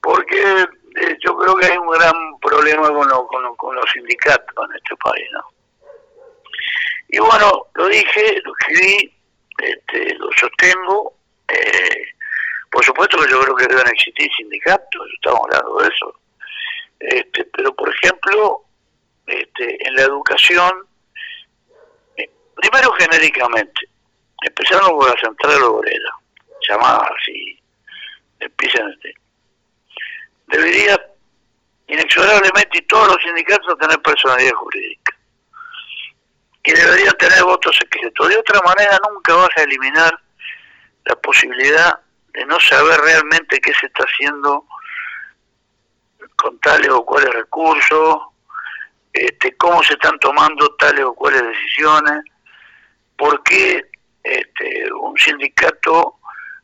porque 0.00 0.40
eh, 0.40 1.16
yo 1.24 1.36
creo 1.36 1.56
que 1.56 1.66
hay 1.66 1.76
un 1.76 1.90
gran 1.90 2.38
problema 2.40 2.88
con, 2.88 3.56
con, 3.56 3.74
los 3.74 3.90
sindicatos 3.92 4.70
en 4.70 4.76
este 4.76 4.96
país, 4.96 5.26
¿no? 5.32 5.44
Y 7.08 7.18
bueno, 7.18 7.66
lo 7.74 7.88
dije, 7.88 8.40
lo 8.44 8.52
escribí, 8.58 9.12
este, 9.58 10.14
lo 10.14 10.28
sostengo, 10.38 11.14
eh, 11.48 12.06
por 12.70 12.84
supuesto 12.84 13.18
que 13.18 13.30
yo 13.30 13.40
creo 13.40 13.54
que 13.54 13.66
deben 13.66 13.86
existir 13.88 14.28
sindicatos, 14.36 15.08
estamos 15.14 15.40
hablando 15.44 15.78
de 15.78 15.88
eso. 15.88 16.14
Este, 17.04 17.44
pero, 17.44 17.74
por 17.74 17.94
ejemplo, 17.94 18.64
este, 19.26 19.86
en 19.86 19.94
la 19.94 20.02
educación, 20.02 20.86
eh, 22.16 22.30
primero 22.56 22.92
genéricamente, 22.92 23.88
empezando 24.42 24.96
por 24.96 25.10
la 25.10 25.20
central 25.20 25.62
obrera, 25.64 26.10
llamada 26.66 27.06
así, 27.20 27.60
empiezan 28.40 28.90
este, 28.92 29.14
debería 30.46 30.98
inexorablemente 31.88 32.78
y 32.78 32.82
todos 32.86 33.08
los 33.08 33.22
sindicatos 33.22 33.78
tener 33.78 34.00
personalidad 34.00 34.52
jurídica 34.52 35.14
y 36.62 36.72
deberían 36.72 37.16
tener 37.18 37.44
votos 37.44 37.76
secretos. 37.76 38.28
De 38.28 38.38
otra 38.38 38.60
manera 38.64 38.98
nunca 39.10 39.34
vas 39.34 39.50
a 39.56 39.62
eliminar 39.62 40.18
la 41.04 41.16
posibilidad 41.16 42.00
de 42.32 42.46
no 42.46 42.58
saber 42.60 42.98
realmente 43.00 43.60
qué 43.60 43.74
se 43.78 43.86
está 43.86 44.04
haciendo 44.04 44.66
con 46.44 46.58
tales 46.58 46.90
o 46.90 47.06
cuales 47.06 47.32
recursos, 47.32 48.18
este, 49.10 49.56
cómo 49.56 49.82
se 49.82 49.94
están 49.94 50.18
tomando 50.18 50.74
tales 50.74 51.02
o 51.02 51.14
cuales 51.14 51.42
decisiones, 51.42 52.22
por 53.16 53.42
qué 53.42 53.82
este, 54.22 54.92
un 54.92 55.16
sindicato 55.16 56.18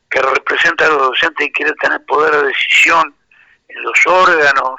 que 0.07 0.21
representa 0.21 0.85
a 0.85 0.89
los 0.89 1.07
docentes 1.07 1.47
y 1.47 1.51
quiere 1.51 1.73
tener 1.81 2.05
poder 2.05 2.31
de 2.31 2.47
decisión 2.49 3.15
en 3.69 3.81
los 3.81 4.05
órganos 4.05 4.75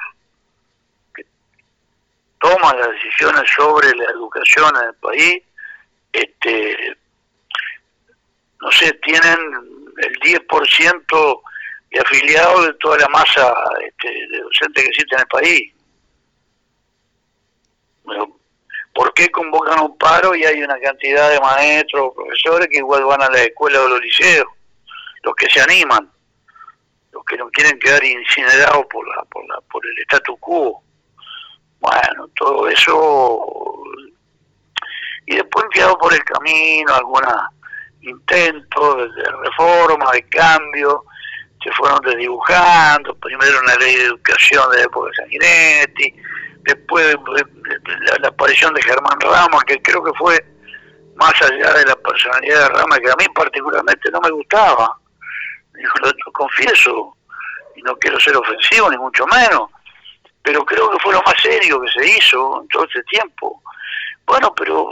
que 1.13 1.25
toman 2.39 2.79
las 2.79 2.91
decisiones 2.91 3.43
sobre 3.57 3.93
la 3.95 4.05
educación 4.05 4.73
en 4.77 4.87
el 4.87 4.95
país, 4.95 5.43
este, 6.13 6.97
no 8.61 8.71
sé, 8.71 8.93
tienen 9.03 9.39
el 9.97 10.19
10% 10.19 11.41
de 11.93 11.99
afiliados 11.99 12.65
de 12.65 12.73
toda 12.75 12.97
la 12.97 13.07
masa 13.09 13.53
este, 13.87 14.09
de 14.09 14.39
docentes 14.39 14.83
que 14.83 14.89
existe 14.89 15.15
en 15.15 15.21
el 15.21 15.27
país. 15.27 15.73
Bueno, 18.03 18.39
¿Por 18.93 19.11
qué 19.13 19.29
convocan 19.31 19.79
un 19.79 19.97
paro 19.97 20.35
y 20.35 20.45
hay 20.45 20.61
una 20.61 20.79
cantidad 20.79 21.29
de 21.31 21.39
maestros 21.39 22.13
profesores 22.13 22.67
que 22.69 22.77
igual 22.77 23.03
van 23.05 23.23
a 23.23 23.29
la 23.29 23.41
escuela 23.41 23.81
o 23.81 23.87
los 23.87 23.99
liceos? 24.01 24.45
Los 25.23 25.33
que 25.35 25.47
se 25.49 25.61
animan, 25.61 26.11
los 27.11 27.23
que 27.25 27.37
no 27.37 27.49
quieren 27.49 27.79
quedar 27.79 28.03
incinerados 28.03 28.85
por, 28.91 29.07
la, 29.07 29.23
por, 29.25 29.47
la, 29.47 29.59
por 29.61 29.83
el 29.85 29.97
statu 30.03 30.37
quo. 30.37 30.83
Bueno, 31.79 32.27
todo 32.35 32.67
eso. 32.67 33.83
Y 35.25 35.37
después 35.37 35.65
quedado 35.71 35.97
por 35.97 36.13
el 36.13 36.23
camino 36.23 36.93
algunos 36.93 37.33
intentos 38.01 39.15
de 39.15 39.23
reforma, 39.43 40.11
de 40.11 40.29
cambio, 40.29 41.05
se 41.63 41.71
fueron 41.71 41.99
desdibujando, 42.01 43.15
primero 43.15 43.59
una 43.61 43.75
ley 43.75 43.95
de 43.95 44.05
educación 44.05 44.69
de 44.71 44.77
la 44.77 44.83
época 44.83 45.09
de 45.09 45.15
Sanguinetti, 45.15 46.15
después 46.63 47.15
la, 48.19 48.27
aparición 48.27 48.73
de 48.73 48.81
Germán 48.81 49.19
Rama, 49.19 49.59
que 49.65 49.81
creo 49.81 50.03
que 50.03 50.13
fue 50.13 50.43
más 51.15 51.33
allá 51.41 51.73
de 51.73 51.85
la 51.85 51.95
personalidad 51.95 52.63
de 52.63 52.69
Rama, 52.69 52.99
que 52.99 53.11
a 53.11 53.15
mí 53.17 53.25
particularmente 53.33 54.11
no 54.11 54.19
me 54.21 54.31
gustaba, 54.31 54.97
lo, 55.73 56.31
confieso, 56.33 57.15
y 57.75 57.81
no 57.81 57.95
quiero 57.97 58.19
ser 58.19 58.35
ofensivo 58.35 58.89
ni 58.89 58.97
mucho 58.97 59.25
menos, 59.27 59.69
pero 60.41 60.65
creo 60.65 60.89
que 60.91 60.99
fue 60.99 61.13
lo 61.13 61.21
más 61.23 61.35
serio 61.41 61.81
que 61.81 61.91
se 61.91 62.17
hizo 62.17 62.61
en 62.61 62.67
todo 62.67 62.85
este 62.85 63.03
tiempo. 63.03 63.61
Bueno, 64.25 64.53
pero 64.55 64.91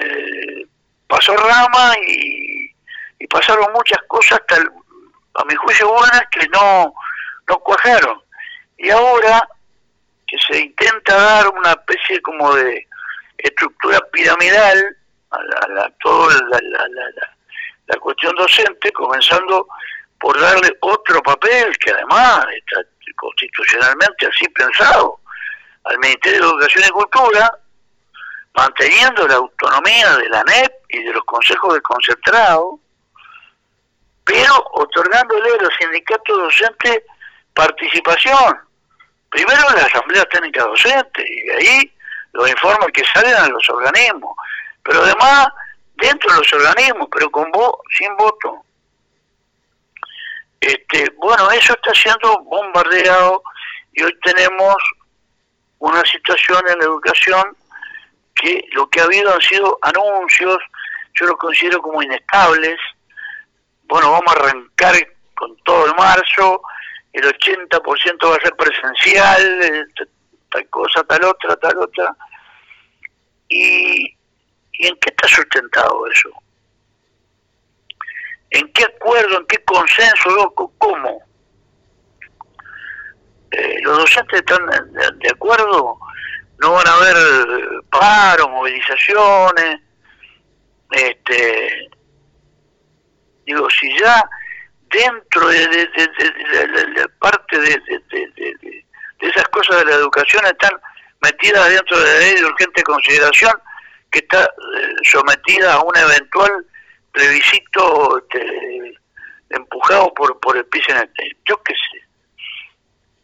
eh, 0.00 0.66
pasó 1.08 1.36
Rama 1.36 1.94
y, 2.06 2.70
y 3.18 3.26
pasaron 3.26 3.72
muchas 3.72 3.98
cosas 4.06 4.40
hasta 4.40 4.56
el, 4.56 4.70
a 5.34 5.44
mi 5.44 5.54
juicio 5.54 5.88
buenas 5.88 6.22
que 6.30 6.46
no, 6.48 6.94
no 7.48 7.58
cuajaron. 7.58 8.22
Y 8.78 8.90
ahora 8.90 9.48
que 10.26 10.36
se 10.38 10.60
intenta 10.60 11.14
dar 11.14 11.48
una 11.48 11.70
especie 11.72 12.20
como 12.22 12.54
de 12.54 12.86
estructura 13.38 14.00
piramidal 14.12 14.96
a, 15.30 15.68
la, 15.68 15.92
toda 16.02 16.34
la, 16.50 16.58
la, 17.86 17.96
cuestión 17.98 18.34
docente, 18.36 18.90
comenzando 18.92 19.66
por 20.18 20.38
darle 20.40 20.76
otro 20.80 21.22
papel 21.22 21.76
que 21.78 21.90
además 21.90 22.46
está 22.56 22.82
constitucionalmente 23.16 24.26
así 24.26 24.48
pensado 24.48 25.20
al 25.84 25.98
Ministerio 25.98 26.40
de 26.40 26.46
Educación 26.46 26.84
y 26.86 26.90
Cultura, 26.90 27.58
manteniendo 28.54 29.26
la 29.26 29.34
autonomía 29.34 30.16
de 30.16 30.28
la 30.28 30.42
NEP 30.44 30.72
y 30.88 31.02
de 31.02 31.12
los 31.12 31.24
consejos 31.24 31.74
de 31.74 31.80
concentrado, 31.82 32.78
pero 34.24 34.64
otorgándole 34.72 35.50
a 35.54 35.62
los 35.62 35.74
sindicatos 35.80 36.38
docentes 36.38 37.02
participación. 37.54 38.58
Primero 39.30 39.60
la 39.74 39.86
Asamblea 39.86 40.24
Técnica 40.26 40.64
Docente 40.64 41.24
y 41.26 41.42
de 41.46 41.54
ahí 41.54 41.92
los 42.32 42.50
informes 42.50 42.88
que 42.92 43.02
salen 43.12 43.34
a 43.34 43.48
los 43.48 43.68
organismos. 43.70 44.36
Pero 44.82 45.02
además, 45.02 45.48
dentro 45.96 46.32
de 46.32 46.38
los 46.38 46.52
organismos, 46.52 47.08
pero 47.10 47.30
con 47.30 47.50
voz, 47.50 47.76
sin 47.96 48.14
voto. 48.16 48.64
Este, 50.60 51.10
bueno, 51.16 51.50
eso 51.50 51.72
está 51.72 51.92
siendo 51.94 52.38
bombardeado 52.44 53.42
y 53.92 54.02
hoy 54.02 54.18
tenemos 54.22 54.76
una 55.78 56.02
situación 56.02 56.62
en 56.68 56.78
la 56.78 56.84
educación 56.84 57.56
que 58.34 58.64
lo 58.72 58.88
que 58.88 59.00
ha 59.00 59.04
habido 59.04 59.34
han 59.34 59.40
sido 59.40 59.78
anuncios, 59.82 60.58
yo 61.14 61.26
los 61.26 61.36
considero 61.36 61.82
como 61.82 62.02
inestables. 62.02 62.78
Bueno, 63.92 64.10
vamos 64.10 64.34
a 64.34 64.40
arrancar 64.40 64.94
con 65.34 65.54
todo 65.64 65.84
el 65.84 65.94
marzo, 65.96 66.62
el 67.12 67.24
80% 67.24 68.26
va 68.26 68.36
a 68.36 68.40
ser 68.40 68.56
presencial, 68.56 69.62
eh, 69.62 69.84
tal 70.50 70.66
cosa, 70.70 71.04
tal 71.04 71.22
otra, 71.24 71.54
tal 71.56 71.76
otra. 71.76 72.16
¿Y, 73.50 74.06
¿y 74.72 74.86
en 74.86 74.96
qué 74.96 75.10
está 75.10 75.28
sustentado 75.28 76.06
eso? 76.10 76.30
¿En 78.48 78.72
qué 78.72 78.84
acuerdo, 78.84 79.40
en 79.40 79.46
qué 79.46 79.62
consenso, 79.62 80.54
cómo? 80.78 81.22
Eh, 83.50 83.76
los 83.82 83.98
docentes 83.98 84.40
están 84.40 84.66
de, 85.18 85.30
acuerdo, 85.30 85.98
no 86.62 86.72
van 86.72 86.88
a 86.88 86.94
haber 86.94 87.16
paros, 87.90 88.48
movilizaciones, 88.48 89.82
este, 90.92 91.90
digo, 93.46 93.68
si 93.70 93.96
ya 93.98 94.22
dentro 94.90 95.48
de, 95.48 95.88
la 96.94 97.08
parte 97.18 97.58
de, 97.58 97.80
esas 99.20 99.44
cosas 99.48 99.78
de 99.78 99.84
la 99.86 99.94
educación 99.96 100.44
están 100.44 100.72
metidas 101.22 101.70
dentro 101.70 101.98
de 101.98 102.04
la 102.04 102.18
ley 102.18 102.34
de 102.34 102.44
urgente 102.44 102.82
consideración 102.82 103.52
que 104.10 104.18
está 104.18 104.44
eh, 104.44 104.94
sometida 105.04 105.74
a 105.74 105.82
un 105.82 105.96
eventual 105.96 106.66
plebiscito 107.12 108.18
este, 108.18 108.94
empujado 109.50 110.12
por, 110.14 110.38
por 110.40 110.56
el 110.56 110.64
PCNT. 110.66 111.18
Yo 111.48 111.62
qué 111.62 111.74
sé. 111.74 112.02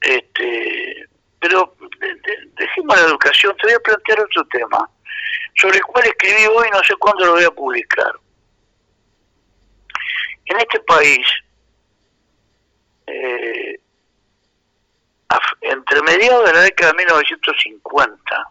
Este, 0.01 1.09
pero 1.41 1.75
dejemos 2.57 2.97
la 2.97 3.07
educación, 3.07 3.57
te 3.57 3.67
voy 3.67 3.75
a 3.75 3.81
plantear 3.81 4.21
otro 4.21 4.45
tema, 4.47 4.89
sobre 5.57 5.79
el 5.79 5.85
cual 5.85 6.07
escribí 6.07 6.47
hoy, 6.47 6.69
no 6.73 6.83
sé 6.85 6.95
cuándo 6.97 7.27
lo 7.27 7.33
voy 7.33 7.45
a 7.45 7.51
publicar. 7.51 8.13
En 10.49 10.57
este 10.59 10.81
país, 10.81 11.27
eh, 13.07 13.81
entre 15.61 16.03
mediados 16.03 16.47
de 16.47 16.53
la 16.55 16.61
década 16.63 16.93
de 16.93 16.99
1950, 16.99 18.51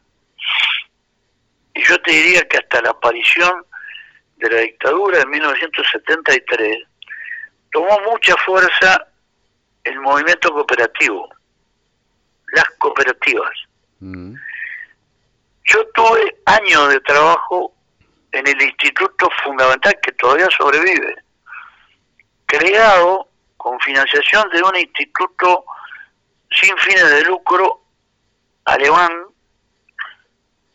y 1.74 1.84
yo 1.84 2.02
te 2.02 2.12
diría 2.12 2.42
que 2.48 2.58
hasta 2.58 2.82
la 2.82 2.92
aparición 2.92 3.66
de 4.38 4.50
la 4.50 4.60
dictadura 4.62 5.22
en 5.22 5.30
1973, 5.30 6.78
tomó 7.72 8.00
mucha 8.12 8.36
fuerza 8.46 9.08
el 9.84 10.00
movimiento 10.00 10.52
cooperativo, 10.52 11.30
las 12.54 12.66
cooperativas. 12.78 13.52
Mm. 14.00 14.36
Yo 15.66 15.88
tuve 15.94 16.38
años 16.46 16.90
de 16.90 17.00
trabajo 17.02 17.74
en 18.32 18.48
el 18.48 18.62
Instituto 18.62 19.30
Fundamental 19.44 19.98
que 20.02 20.12
todavía 20.14 20.48
sobrevive, 20.56 21.16
creado 22.48 23.28
con 23.58 23.80
financiación 23.82 24.50
de 24.50 24.64
un 24.64 24.76
instituto 24.76 25.66
sin 26.50 26.76
fines 26.78 27.10
de 27.12 27.24
lucro 27.26 27.82
alemán 28.66 29.12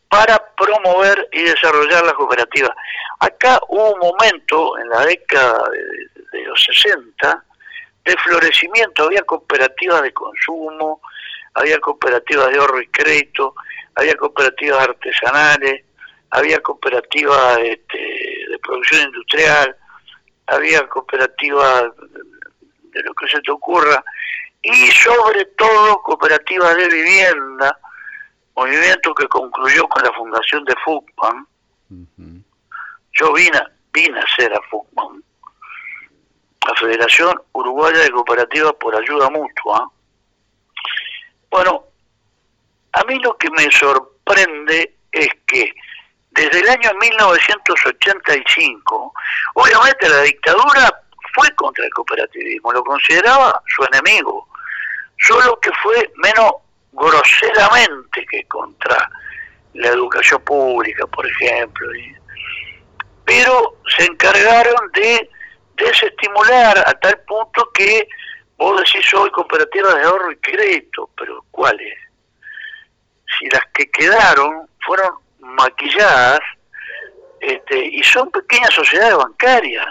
para 0.07 0.39
promover 0.55 1.27
y 1.31 1.41
desarrollar 1.41 2.05
la 2.05 2.13
cooperativa. 2.13 2.73
Acá 3.19 3.59
hubo 3.67 3.93
un 3.93 3.99
momento 3.99 4.77
en 4.77 4.89
la 4.89 5.05
década 5.05 5.63
de, 6.31 6.43
los 6.43 6.63
60 6.63 7.43
de 8.05 8.17
florecimiento, 8.17 9.05
había 9.05 9.23
cooperativas 9.23 10.01
de 10.03 10.13
consumo, 10.13 11.01
había 11.55 11.79
cooperativas 11.79 12.51
de 12.51 12.59
ahorro 12.59 12.81
y 12.81 12.87
crédito, 12.87 13.55
había 13.95 14.15
cooperativas 14.15 14.87
artesanales, 14.87 15.83
había 16.29 16.59
cooperativas 16.59 17.57
este, 17.59 17.97
de 17.97 18.59
producción 18.61 19.01
industrial, 19.01 19.75
había 20.47 20.87
cooperativas 20.87 21.85
de 21.97 23.03
lo 23.03 23.13
que 23.13 23.27
se 23.27 23.41
te 23.41 23.51
ocurra, 23.51 24.03
y 24.61 24.87
sobre 24.91 25.45
todo 25.57 26.01
cooperativas 26.03 26.75
de 26.77 26.87
vivienda, 26.87 27.77
movimiento 28.55 29.13
que 29.13 29.27
concluyó 29.27 29.87
con 29.87 30.03
la 30.03 30.11
fundación 30.13 30.63
de 30.65 30.75
FUCMAN. 30.85 31.47
Yo 33.13 33.33
vine, 33.33 33.59
vine 33.91 34.19
a 34.19 34.35
ser 34.35 34.53
a 34.53 34.61
FUCMAN, 34.69 35.23
la 36.67 36.75
Federación 36.79 37.41
Uruguaya 37.51 37.99
de 37.99 38.11
Cooperativas 38.11 38.73
por 38.79 38.95
Ayuda 38.95 39.29
Mutua. 39.29 39.91
Bueno, 41.49 41.83
a 42.93 43.03
mí 43.03 43.19
lo 43.19 43.37
que 43.37 43.49
me 43.51 43.69
sorprende 43.71 44.95
es 45.11 45.27
que 45.45 45.73
desde 46.35 46.59
el 46.61 46.69
año 46.69 46.91
1985, 46.99 49.13
obviamente 49.53 50.09
la 50.09 50.21
dictadura 50.21 51.01
fue 51.33 51.49
contra 51.55 51.85
el 51.85 51.93
cooperativismo, 51.93 52.71
lo 52.71 52.83
consideraba 52.83 53.61
su 53.67 53.83
enemigo, 53.85 54.47
solo 55.19 55.59
que 55.59 55.69
fue 55.81 56.11
menos 56.15 56.53
groseramente 56.91 58.25
que 58.25 58.43
contra 58.45 59.09
la 59.73 59.89
educación 59.89 60.41
pública, 60.43 61.05
por 61.07 61.27
ejemplo. 61.27 61.87
Pero 63.25 63.77
se 63.95 64.05
encargaron 64.05 64.91
de 64.93 65.29
desestimular 65.75 66.79
a 66.79 66.93
tal 66.93 67.19
punto 67.27 67.69
que 67.73 68.07
vos 68.57 68.81
decís 68.81 69.13
hoy 69.13 69.29
cooperativas 69.31 69.95
de 69.95 70.03
ahorro 70.03 70.31
y 70.31 70.37
crédito, 70.37 71.09
pero 71.15 71.45
¿cuáles? 71.51 71.95
Si 73.37 73.47
las 73.49 73.65
que 73.73 73.89
quedaron 73.89 74.67
fueron 74.85 75.22
maquilladas 75.63 76.39
este, 77.39 77.85
y 77.85 78.03
son 78.03 78.29
pequeñas 78.31 78.73
sociedades 78.73 79.17
bancarias. 79.17 79.85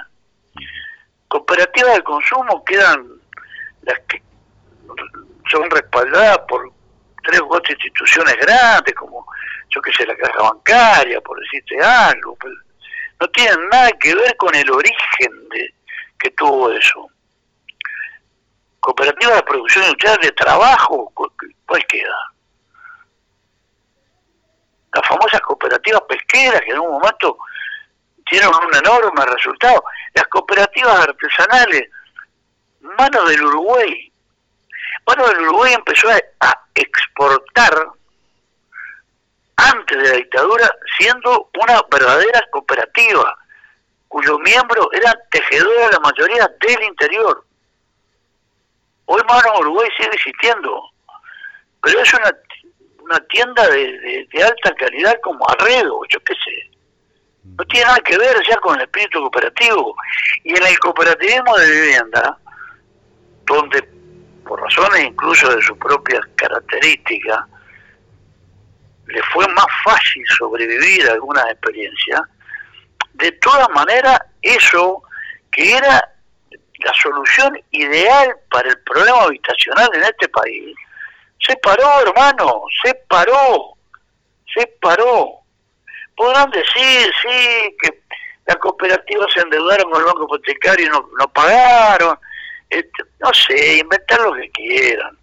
Cooperativas 1.28 1.96
de 1.96 2.02
consumo 2.02 2.64
quedan 2.64 3.06
las 3.82 3.98
que 4.00 4.22
son 5.50 5.68
respaldadas 5.70 6.38
por 6.48 6.70
tres 7.22 7.40
o 7.40 7.48
cuatro 7.48 7.72
instituciones 7.72 8.36
grandes, 8.36 8.94
como 8.94 9.26
yo 9.74 9.80
que 9.80 9.92
sé, 9.92 10.06
la 10.06 10.16
caja 10.16 10.42
bancaria, 10.42 11.20
por 11.20 11.38
decirte 11.40 11.80
algo, 11.80 12.36
pero 12.40 12.54
no 13.20 13.28
tienen 13.28 13.68
nada 13.70 13.90
que 13.92 14.14
ver 14.14 14.36
con 14.36 14.54
el 14.54 14.70
origen 14.70 15.48
de 15.50 15.74
que 16.18 16.30
tuvo 16.30 16.70
eso. 16.72 17.08
Cooperativa 18.80 19.36
de 19.36 19.42
producción 19.42 19.84
industrial 19.84 20.18
de 20.22 20.32
trabajo, 20.32 21.12
¿cuál 21.14 21.86
queda? 21.86 22.16
Las 24.94 25.06
famosas 25.06 25.40
cooperativas 25.40 26.02
pesqueras 26.08 26.60
que 26.60 26.72
en 26.72 26.80
un 26.80 26.90
momento 26.90 27.38
tienen 28.28 28.48
un 28.48 28.74
enorme 28.74 29.24
resultado. 29.26 29.82
Las 30.14 30.26
cooperativas 30.28 31.08
artesanales, 31.08 31.88
mano 32.80 33.24
del 33.24 33.42
Uruguay, 33.44 34.12
bueno, 35.04 35.28
el 35.30 35.42
Uruguay 35.42 35.74
empezó 35.74 36.08
a, 36.10 36.58
exportar 36.74 37.86
antes 39.56 39.98
de 39.98 40.08
la 40.08 40.16
dictadura 40.16 40.74
siendo 40.98 41.50
una 41.62 41.82
verdadera 41.90 42.40
cooperativa 42.50 43.36
cuyos 44.08 44.38
miembros 44.40 44.86
eran 44.92 45.14
tejedores 45.30 45.90
la 45.92 46.00
mayoría 46.00 46.50
del 46.60 46.82
interior. 46.82 47.44
Hoy 49.04 49.20
Mano 49.28 49.58
Uruguay 49.58 49.88
sigue 49.98 50.14
existiendo, 50.14 50.82
pero 51.82 52.00
es 52.00 52.14
una, 52.14 52.32
una 53.02 53.20
tienda 53.26 53.68
de, 53.68 54.26
de, 54.30 54.42
alta 54.42 54.74
calidad 54.74 55.14
como 55.22 55.48
Arredo, 55.48 56.00
yo 56.08 56.20
qué 56.20 56.34
sé. 56.34 56.70
No 57.44 57.64
tiene 57.64 57.86
nada 57.86 57.98
que 58.00 58.16
ver 58.16 58.36
ya 58.48 58.56
con 58.58 58.76
el 58.76 58.82
espíritu 58.82 59.20
cooperativo. 59.20 59.94
Y 60.44 60.56
en 60.56 60.64
el 60.64 60.78
cooperativismo 60.78 61.56
de 61.58 61.70
vivienda, 61.70 62.38
donde 63.44 63.82
por 64.44 64.60
razones 64.60 65.04
incluso 65.04 65.54
de 65.54 65.62
sus 65.62 65.76
propias 65.78 66.20
características, 66.36 67.40
le 69.06 69.22
fue 69.32 69.46
más 69.48 69.66
fácil 69.84 70.24
sobrevivir 70.38 71.08
a 71.08 71.12
algunas 71.12 71.44
experiencias, 71.46 72.22
de 73.14 73.32
todas 73.32 73.68
maneras 73.70 74.18
eso 74.40 75.02
que 75.50 75.76
era 75.76 76.12
la 76.50 76.92
solución 77.00 77.58
ideal 77.70 78.34
para 78.50 78.68
el 78.68 78.78
problema 78.80 79.22
habitacional 79.22 79.88
en 79.94 80.02
este 80.02 80.28
país, 80.28 80.76
se 81.46 81.56
paró, 81.56 81.88
hermano, 82.06 82.62
se 82.82 82.94
paró, 83.08 83.74
se 84.54 84.66
paró. 84.80 85.40
Podrán 86.16 86.50
decir, 86.50 87.12
sí, 87.22 87.76
que 87.82 88.02
las 88.46 88.56
cooperativas 88.56 89.32
se 89.32 89.40
endeudaron 89.40 89.90
con 89.90 90.00
el 90.00 90.06
banco 90.06 90.24
hipotecario 90.24 90.86
y 90.86 90.88
no, 90.88 91.08
no 91.18 91.28
pagaron, 91.32 92.18
este, 92.70 93.02
no 93.20 93.32
sé, 93.32 93.78
inventar 93.78 94.20
lo 94.20 94.34
que 94.34 94.50
quieran. 94.50 95.18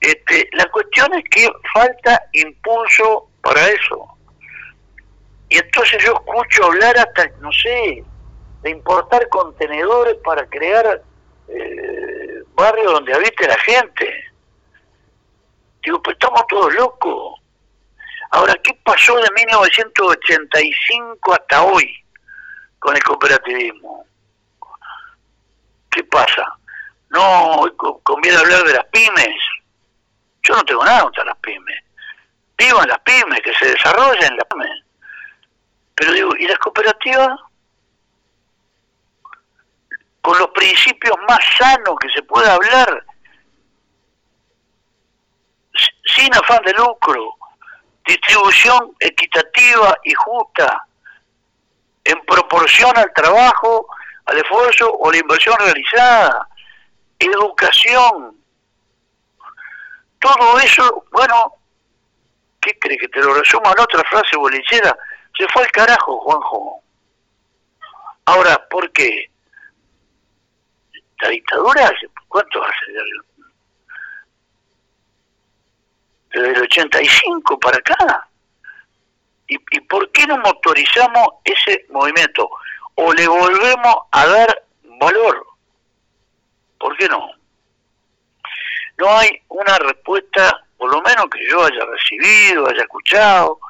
Este, 0.00 0.48
la 0.52 0.66
cuestión 0.66 1.12
es 1.14 1.24
que 1.30 1.48
falta 1.72 2.22
impulso 2.32 3.28
para 3.42 3.68
eso. 3.68 4.06
Y 5.48 5.58
entonces 5.58 6.02
yo 6.04 6.12
escucho 6.12 6.66
hablar 6.66 6.96
hasta, 6.98 7.28
no 7.40 7.50
sé, 7.52 8.04
de 8.62 8.70
importar 8.70 9.28
contenedores 9.28 10.16
para 10.24 10.46
crear 10.46 11.02
eh, 11.48 12.42
barrios 12.54 12.92
donde 12.92 13.14
habite 13.14 13.46
la 13.46 13.56
gente. 13.58 14.27
Digo, 15.88 16.02
pues 16.02 16.18
estamos 16.20 16.46
todos 16.48 16.74
locos. 16.74 17.40
Ahora, 18.32 18.54
¿qué 18.62 18.78
pasó 18.84 19.16
de 19.16 19.30
1985 19.30 21.32
hasta 21.32 21.62
hoy 21.62 22.04
con 22.78 22.94
el 22.94 23.02
cooperativismo? 23.02 24.04
¿Qué 25.90 26.04
pasa? 26.04 26.44
No, 27.08 27.64
conviene 28.02 28.36
hablar 28.36 28.64
de 28.64 28.74
las 28.74 28.84
pymes. 28.88 29.34
Yo 30.42 30.56
no 30.56 30.64
tengo 30.64 30.84
nada 30.84 31.04
contra 31.04 31.24
las 31.24 31.38
pymes. 31.38 31.82
Vivan 32.58 32.86
las 32.86 32.98
pymes, 32.98 33.40
que 33.40 33.54
se 33.54 33.70
desarrollen 33.70 34.36
las 34.36 34.44
pymes. 34.44 34.84
Pero 35.94 36.12
digo, 36.12 36.36
¿y 36.38 36.48
las 36.48 36.58
cooperativas? 36.58 37.40
Con 40.20 40.38
los 40.38 40.48
principios 40.48 41.16
más 41.26 41.40
sanos 41.56 41.96
que 41.98 42.10
se 42.10 42.22
pueda 42.24 42.52
hablar, 42.52 43.06
sin 46.16 46.34
afán 46.34 46.62
de 46.64 46.72
lucro, 46.72 47.34
distribución 48.06 48.94
equitativa 49.00 49.96
y 50.04 50.12
justa, 50.14 50.84
en 52.04 52.18
proporción 52.24 52.96
al 52.96 53.12
trabajo, 53.12 53.86
al 54.26 54.38
esfuerzo 54.38 54.90
o 54.98 55.10
la 55.10 55.18
inversión 55.18 55.56
realizada, 55.58 56.48
educación, 57.18 58.38
todo 60.20 60.58
eso, 60.58 61.04
bueno, 61.12 61.54
¿qué 62.60 62.76
cree 62.78 62.98
que 62.98 63.08
te 63.08 63.20
lo 63.20 63.34
resuma 63.34 63.72
en 63.72 63.80
otra 63.80 64.02
frase 64.04 64.36
bolichera? 64.36 64.96
Se 65.36 65.46
fue 65.52 65.62
al 65.62 65.70
carajo, 65.70 66.18
Juanjo. 66.20 66.82
Ahora, 68.24 68.66
¿por 68.68 68.90
qué? 68.92 69.30
La 71.20 71.28
dictadura, 71.28 71.90
¿cuánto 72.28 72.62
hace? 72.62 72.92
Desde 76.32 76.50
el 76.50 76.62
85 76.62 77.58
para 77.58 77.78
acá. 77.78 78.28
¿Y, 79.46 79.56
¿Y 79.70 79.80
por 79.80 80.10
qué 80.12 80.26
no 80.26 80.38
motorizamos 80.38 81.28
ese 81.44 81.86
movimiento? 81.90 82.48
¿O 82.96 83.12
le 83.12 83.26
volvemos 83.26 83.96
a 84.12 84.26
dar 84.26 84.62
valor? 85.00 85.46
¿Por 86.78 86.96
qué 86.96 87.08
no? 87.08 87.30
No 88.98 89.16
hay 89.16 89.30
una 89.48 89.78
respuesta, 89.78 90.64
por 90.76 90.90
lo 90.90 91.00
menos 91.02 91.26
que 91.30 91.46
yo 91.48 91.64
haya 91.64 91.84
recibido, 91.84 92.68
haya 92.68 92.82
escuchado, 92.82 93.60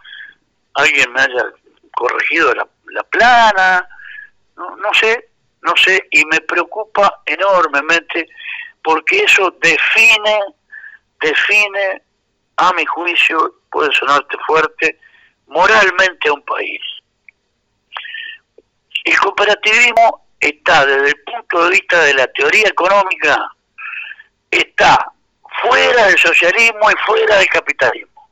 alguien 0.75 1.13
me 1.13 1.21
haya 1.21 1.45
corregido 1.93 2.55
la, 2.55 3.03
plana, 3.11 3.89
no, 4.57 4.77
no 4.77 4.95
sé, 4.95 5.29
no 5.63 5.75
sé, 5.77 6.07
y 6.11 6.25
me 6.27 6.41
preocupa 6.41 7.23
enormemente 7.27 8.29
porque 8.83 9.21
eso 9.21 9.51
define, 9.61 10.41
define, 11.21 12.03
a 12.59 12.73
mi 12.73 12.85
juicio, 12.85 13.55
puede 13.71 13.91
sonarte 13.93 14.37
fuerte, 14.47 14.99
moralmente 15.47 16.29
a 16.29 16.33
un 16.33 16.43
país. 16.43 16.81
El 19.05 19.19
cooperativismo 19.19 20.27
está 20.41 20.85
desde 20.85 21.09
el 21.09 21.23
punto 21.23 21.65
de 21.65 21.71
vista 21.71 22.03
de 22.03 22.15
la 22.15 22.27
teoría 22.29 22.69
económica, 22.69 23.51
está 24.51 25.13
fuera 25.63 26.07
del 26.07 26.19
socialismo 26.19 26.91
y 26.91 26.95
fuera 27.07 27.37
del 27.37 27.49
capitalismo. 27.49 28.29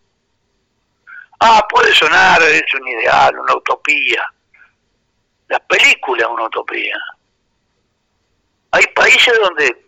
Ah, 1.38 1.64
puede 1.68 1.94
sonar, 1.94 2.42
es 2.42 2.74
un 2.74 2.88
ideal, 2.88 3.38
una 3.38 3.54
utopía. 3.54 4.22
La 5.48 5.58
película 5.60 6.24
es 6.24 6.28
una 6.28 6.44
utopía. 6.44 6.96
Hay 8.72 8.84
países 8.88 9.38
donde, 9.40 9.86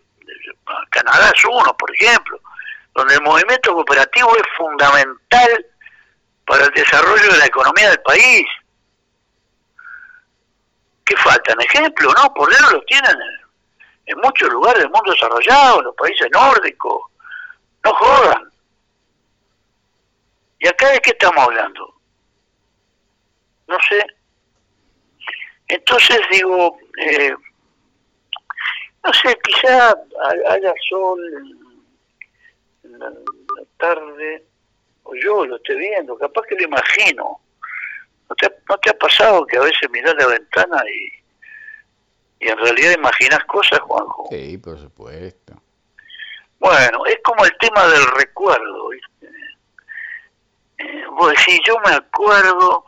Canadá 0.91 1.31
es 1.35 1.45
uno, 1.45 1.75
por 1.75 1.93
ejemplo, 1.95 2.39
donde 2.99 3.15
el 3.15 3.21
movimiento 3.21 3.73
cooperativo 3.73 4.35
es 4.35 4.43
fundamental 4.57 5.65
para 6.45 6.65
el 6.65 6.71
desarrollo 6.71 7.31
de 7.31 7.37
la 7.37 7.45
economía 7.45 7.89
del 7.89 8.01
país. 8.01 8.45
¿Qué 11.05 11.15
faltan? 11.15 11.61
Ejemplos, 11.61 12.13
¿no? 12.21 12.33
Por 12.33 12.51
eso 12.51 12.71
los 12.71 12.85
tienen 12.85 13.15
en, 14.05 14.19
muchos 14.19 14.49
lugares 14.49 14.83
del 14.83 14.91
mundo 14.91 15.11
desarrollado, 15.11 15.79
en 15.79 15.85
los 15.85 15.95
países 15.95 16.27
nórdicos. 16.31 17.01
No 17.85 17.93
jodan. 17.93 18.51
¿Y 20.59 20.67
acá 20.67 20.89
de 20.89 20.99
qué 20.99 21.11
estamos 21.11 21.45
hablando? 21.45 21.95
No 23.67 23.77
sé. 23.87 24.05
Entonces 25.69 26.19
digo, 26.31 26.77
eh, 26.97 27.33
no 29.05 29.13
sé, 29.13 29.39
quizá 29.43 29.95
haya 30.49 30.73
sol 30.89 31.19
en 32.93 32.99
la, 32.99 33.11
tarde, 33.77 34.43
o 35.03 35.15
yo 35.15 35.45
lo 35.45 35.55
estoy 35.55 35.77
viendo, 35.77 36.17
capaz 36.17 36.41
que 36.47 36.55
lo 36.55 36.63
imagino. 36.63 37.39
¿No 38.29 38.35
te, 38.35 38.47
¿No 38.67 38.77
te 38.77 38.89
ha 38.89 38.97
pasado 38.97 39.45
que 39.45 39.57
a 39.57 39.61
veces 39.61 39.89
miras 39.89 40.13
la 40.19 40.27
ventana 40.27 40.83
y, 40.87 42.45
y 42.45 42.49
en 42.49 42.57
realidad 42.57 42.91
imaginas 42.91 43.43
cosas, 43.45 43.79
Juanjo? 43.79 44.27
Sí, 44.29 44.57
por 44.57 44.77
supuesto. 44.77 45.61
Bueno, 46.59 47.05
es 47.05 47.19
como 47.23 47.45
el 47.45 47.57
tema 47.59 47.87
del 47.87 48.05
recuerdo, 48.17 48.89
¿viste? 48.89 49.29
Eh, 50.77 51.05
vos 51.11 51.29
decís, 51.31 51.59
yo 51.65 51.77
me 51.85 51.93
acuerdo, 51.93 52.85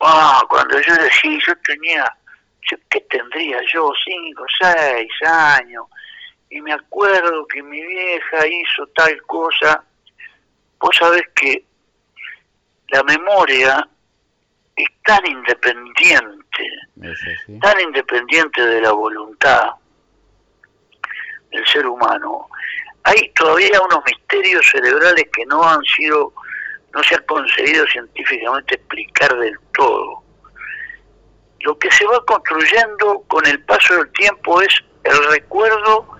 ah, 0.00 0.42
cuando 0.48 0.80
yo 0.80 0.94
decía, 0.94 1.38
yo 1.46 1.54
tenía, 1.64 2.16
¿qué 2.90 3.00
tendría 3.10 3.60
yo? 3.72 3.90
Cinco, 4.04 4.44
seis 4.60 5.10
años, 5.26 5.86
y 6.50 6.60
me 6.60 6.72
acuerdo 6.72 7.46
que 7.46 7.62
mi 7.62 7.84
vieja 7.84 8.46
hizo 8.46 8.86
tal 8.94 9.20
cosa. 9.22 9.84
Vos 10.78 10.96
sabés 10.96 11.22
que 11.34 11.64
la 12.88 13.02
memoria 13.02 13.86
es 14.76 14.88
tan 15.04 15.26
independiente, 15.26 16.64
tan 17.60 17.80
independiente 17.80 18.64
de 18.64 18.80
la 18.80 18.92
voluntad 18.92 19.70
del 21.50 21.66
ser 21.66 21.86
humano. 21.86 22.48
Hay 23.04 23.30
todavía 23.34 23.80
unos 23.80 24.00
misterios 24.04 24.66
cerebrales 24.70 25.26
que 25.32 25.44
no 25.46 25.62
han 25.62 25.82
sido 25.84 26.32
no 26.94 27.02
se 27.02 27.14
ha 27.14 27.20
conseguido 27.20 27.86
científicamente 27.86 28.74
explicar 28.76 29.36
del 29.38 29.58
todo. 29.74 30.22
Lo 31.60 31.78
que 31.78 31.90
se 31.90 32.04
va 32.06 32.24
construyendo 32.24 33.22
con 33.28 33.46
el 33.46 33.62
paso 33.64 33.94
del 33.96 34.10
tiempo 34.12 34.62
es 34.62 34.74
el 35.04 35.30
recuerdo 35.30 36.17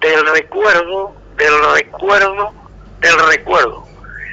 del 0.00 0.26
recuerdo, 0.26 1.14
del 1.36 1.54
recuerdo, 1.74 2.52
del 3.00 3.18
recuerdo. 3.28 3.86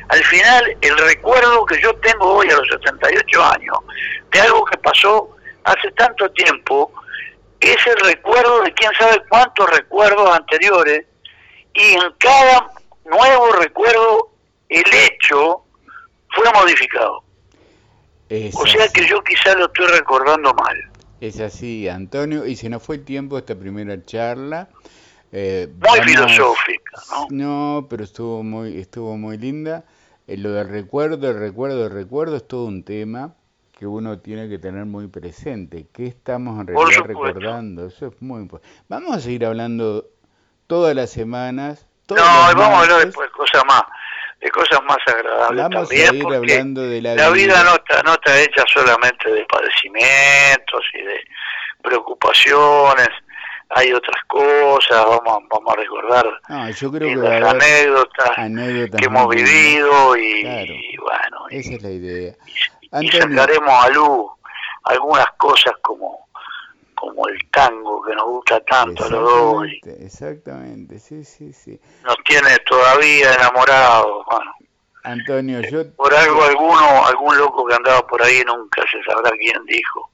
Al 0.10 0.24
final, 0.24 0.78
el 0.82 0.98
recuerdo 0.98 1.66
que 1.66 1.82
yo 1.82 1.96
tengo 1.96 2.36
hoy 2.36 2.48
a 2.50 2.58
los 2.58 2.68
78 2.68 3.44
años 3.44 3.78
de 4.32 4.42
algo 4.42 4.66
que 4.66 4.78
pasó 4.78 5.36
hace 5.64 5.92
tanto 5.92 6.30
tiempo, 6.32 6.92
es 7.60 7.78
el 7.88 7.98
recuerdo 8.06 8.62
de 8.62 8.74
quién 8.74 8.92
sabe 9.00 9.22
cuántos 9.30 9.68
recuerdos 9.72 10.30
anteriores, 10.36 11.06
y 11.74 11.94
en 11.94 12.12
cada 12.20 12.70
nuevo 13.06 13.52
recuerdo, 13.54 14.30
el 14.70 14.84
hecho 14.94 15.64
fue 16.30 16.46
modificado. 16.54 17.24
o 18.54 18.68
sea 18.68 18.88
que 18.90 19.08
yo 19.08 19.24
quizá 19.24 19.56
lo 19.56 19.66
estoy 19.66 19.88
recordando 19.88 20.54
mal. 20.54 20.76
Es 21.22 21.40
así, 21.40 21.88
Antonio, 21.88 22.46
y 22.46 22.56
se 22.56 22.70
nos 22.70 22.84
fue 22.84 22.98
el 22.98 23.06
tiempo 23.06 23.38
esta 23.38 23.56
primera 23.56 24.04
charla. 24.06 24.70
Eh, 25.32 25.68
muy 25.80 26.00
filosófica, 26.02 27.02
¿no? 27.10 27.28
No, 27.30 27.88
pero 27.90 28.04
estuvo 28.04 28.44
muy, 28.44 28.80
estuvo 28.80 29.18
muy 29.18 29.38
linda. 29.38 29.84
Eh, 30.28 30.38
lo 30.38 30.52
del 30.52 30.70
recuerdo, 30.70 31.30
el 31.30 31.40
recuerdo, 31.40 31.86
el 31.86 31.92
recuerdo 31.92 32.38
es 32.38 32.48
todo 32.48 32.66
un 32.66 32.84
tema 32.84 33.36
que 33.78 33.86
uno 33.86 34.20
tiene 34.20 34.48
que 34.48 34.58
tener 34.58 34.86
muy 34.86 35.08
presente. 35.08 35.88
¿Qué 35.94 36.08
estamos 36.08 36.60
en 36.62 36.68
realidad 36.68 37.04
recordando? 37.04 37.88
Eso 37.88 38.08
es 38.08 38.22
muy 38.22 38.42
importante. 38.42 38.76
Vamos 38.88 39.16
a 39.16 39.20
seguir 39.20 39.46
hablando 39.46 40.06
todas 40.68 40.96
las 40.96 41.10
semanas. 41.10 41.86
no, 42.10 42.16
vamos 42.16 42.62
a 42.62 42.82
hablar 42.82 43.06
después 43.06 43.30
cosas 43.32 43.64
más 43.68 43.84
de 44.42 44.52
cosas 44.52 44.80
más 44.84 44.98
agradables 45.08 45.64
Vamos 45.64 45.90
también, 45.90 46.10
a 46.10 46.16
ir 46.16 46.36
hablando 46.36 46.82
de 46.84 47.02
la, 47.02 47.16
la 47.16 47.30
vida, 47.30 47.64
no, 47.64 47.76
está, 47.76 48.04
no 48.04 48.14
está 48.14 48.40
hecha 48.42 48.64
solamente 48.72 49.32
de 49.32 49.46
padecimientos 49.46 50.82
y 50.94 51.02
de 51.02 51.24
preocupaciones, 51.82 53.10
hay 53.70 53.92
otras 53.94 54.24
cosas, 54.28 55.06
vamos, 55.06 55.44
vamos 55.50 55.74
a 55.74 55.76
recordar 55.76 56.26
yo 56.80 56.92
creo 56.92 57.22
que 57.22 57.40
las 57.40 57.54
anécdotas, 57.54 58.32
que 58.98 59.06
hemos 59.06 59.28
vivido 59.30 60.18
y, 60.18 60.44
bueno, 60.98 61.48
esa 61.50 61.74
es 61.74 61.84
la 61.84 61.90
idea. 61.90 62.34
Y, 63.02 63.08
sacaremos 63.10 63.86
a 63.86 63.90
luz 63.90 64.32
algunas 64.84 65.28
cosas 65.38 65.74
como 65.82 66.26
como 66.96 67.28
el 67.28 67.38
tango 67.52 68.02
que 68.04 68.16
nos 68.16 68.26
gusta 68.26 68.60
tanto 68.62 69.04
a 69.04 69.10
los 69.10 69.22
dos. 69.22 69.68
Exactamente, 70.00 70.98
sí, 70.98 71.24
sí, 71.24 71.52
sí. 71.54 71.80
Nos 72.04 72.16
tiene 72.24 72.58
todavía 72.60 73.34
enamorados, 73.34 74.26
bueno. 74.32 74.52
Antonio, 75.04 75.62
yo... 75.70 75.94
Por 75.94 76.14
algo 76.16 76.44
alguno, 76.44 77.06
algún 77.06 77.38
loco 77.38 77.68
que 77.68 77.76
andaba 77.76 78.08
por 78.08 78.24
ahí, 78.24 78.42
nunca 78.46 78.82
se 78.90 79.04
sabrá 79.04 79.30
quién 79.32 79.64
dijo, 79.66 80.10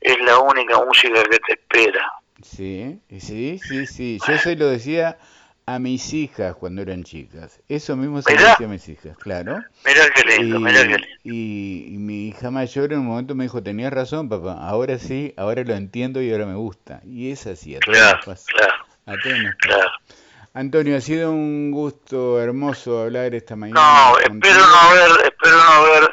es 0.00 0.18
la 0.20 0.38
única 0.38 0.78
música 0.82 1.22
que 1.24 1.38
te 1.40 1.52
espera. 1.52 2.10
Sí, 2.42 3.00
sí, 3.18 3.60
sí, 3.62 3.86
sí. 3.86 4.18
Yo 4.26 4.38
se 4.38 4.56
lo 4.56 4.68
decía 4.68 5.18
a 5.66 5.78
mis 5.78 6.12
hijas 6.14 6.56
cuando 6.56 6.82
eran 6.82 7.04
chicas. 7.04 7.60
Eso 7.68 7.96
mismo 7.96 8.22
se 8.22 8.34
lo 8.34 8.40
decía 8.40 8.66
a 8.66 8.70
mis 8.70 8.88
hijas, 8.88 9.16
claro. 9.18 9.58
Mirá 9.84 10.08
qué 10.14 10.38
lindo, 10.38 10.58
y, 10.58 10.62
mirá 10.62 10.82
qué 10.82 10.98
lindo. 10.98 11.06
Y, 11.22 11.96
mi 11.98 12.28
hija 12.28 12.50
mayor 12.50 12.92
en 12.92 13.00
un 13.00 13.06
momento 13.06 13.34
me 13.34 13.44
dijo, 13.44 13.62
tenías 13.62 13.92
razón, 13.92 14.28
papá, 14.28 14.54
ahora 14.66 14.98
sí, 14.98 15.34
ahora 15.36 15.62
lo 15.62 15.74
entiendo 15.74 16.22
y 16.22 16.32
ahora 16.32 16.46
me 16.46 16.56
gusta. 16.56 17.00
Y 17.04 17.30
es 17.30 17.46
así, 17.46 17.76
a 17.76 17.80
todos 17.80 17.96
claro, 17.96 18.20
Claro, 18.46 18.74
a 19.06 19.12
todos 19.12 19.38
Claro. 19.58 19.90
Antonio, 20.52 20.96
ha 20.96 21.00
sido 21.00 21.30
un 21.30 21.70
gusto 21.70 22.40
hermoso 22.40 23.02
hablar 23.02 23.34
esta 23.36 23.54
mañana. 23.54 23.80
No, 23.80 24.18
espero 24.18 24.58
no 24.58 24.76
haber, 24.76 25.26
espero 25.26 25.56
no 25.56 25.70
haber 25.70 26.10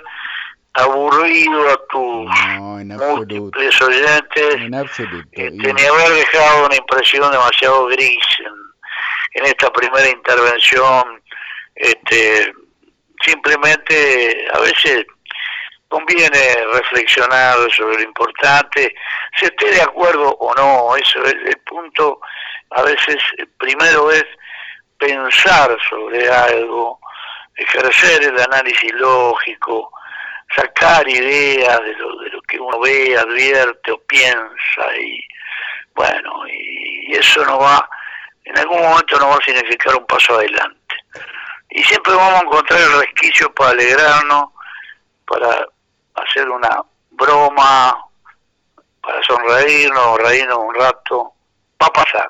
aburrido 0.78 1.70
a 1.70 1.78
tus 1.90 2.60
no, 2.60 2.67
en 2.80 2.88
múltiples 2.88 3.82
oyentes. 3.82 4.56
En 4.56 4.76
absoluto. 4.76 5.28
Este, 5.32 5.74
ni 5.74 5.82
haber 5.84 6.10
dejado 6.10 6.66
una 6.66 6.76
impresión 6.76 7.32
demasiado 7.32 7.88
gris 7.88 8.26
en, 8.40 9.42
en 9.42 9.46
esta 9.46 9.72
primera 9.72 10.10
intervención. 10.10 11.22
Este, 11.76 12.54
simplemente 13.24 14.48
a 14.54 14.60
veces 14.60 15.06
conviene 15.88 16.66
reflexionar 16.74 17.56
sobre 17.72 17.98
lo 17.98 18.04
importante, 18.04 18.94
si 19.38 19.46
esté 19.46 19.72
de 19.72 19.82
acuerdo 19.82 20.36
o 20.40 20.54
no, 20.56 20.96
eso 20.96 21.24
es 21.24 21.34
el 21.34 21.58
punto, 21.66 22.20
a 22.72 22.82
veces 22.84 23.18
primero 23.58 24.12
es 24.12 24.26
pensar 24.98 25.78
sobre 25.90 26.30
algo, 26.30 27.00
ejercer 27.56 28.24
el 28.24 28.40
análisis 28.40 28.92
lógico, 28.94 29.92
sacar 30.56 31.08
ideas 31.08 31.80
de 31.82 31.94
lo, 31.96 32.20
de 32.20 32.30
lo 32.30 32.42
que 32.42 32.60
uno 32.60 32.80
ve, 32.80 33.18
advierte 33.18 33.92
o 33.92 34.02
piensa 34.04 34.96
y 35.00 35.20
bueno, 35.98 36.48
y, 36.48 37.16
eso 37.16 37.44
no 37.44 37.58
va, 37.58 37.90
en 38.46 38.58
algún 38.58 38.82
momento 38.82 39.18
no 39.20 39.30
va 39.30 39.36
a 39.36 39.44
significar 39.44 39.96
un 39.96 40.06
paso 40.06 40.36
adelante. 40.36 40.96
Y 41.72 41.84
siempre 41.84 42.14
vamos 42.14 42.42
a 42.42 42.46
encontrar 42.46 42.80
el 42.80 43.00
resquicio 43.02 43.52
para 43.54 43.72
alegrarnos, 43.72 44.52
para 45.26 45.68
hacer 46.16 46.48
una 46.48 46.84
broma, 47.12 47.98
para 49.02 49.24
sonreírnos, 49.24 50.20
reírnos 50.20 50.60
un 50.60 50.76
rato, 50.76 51.34
va 51.82 51.88
a 51.88 51.94
pasar. 51.94 52.30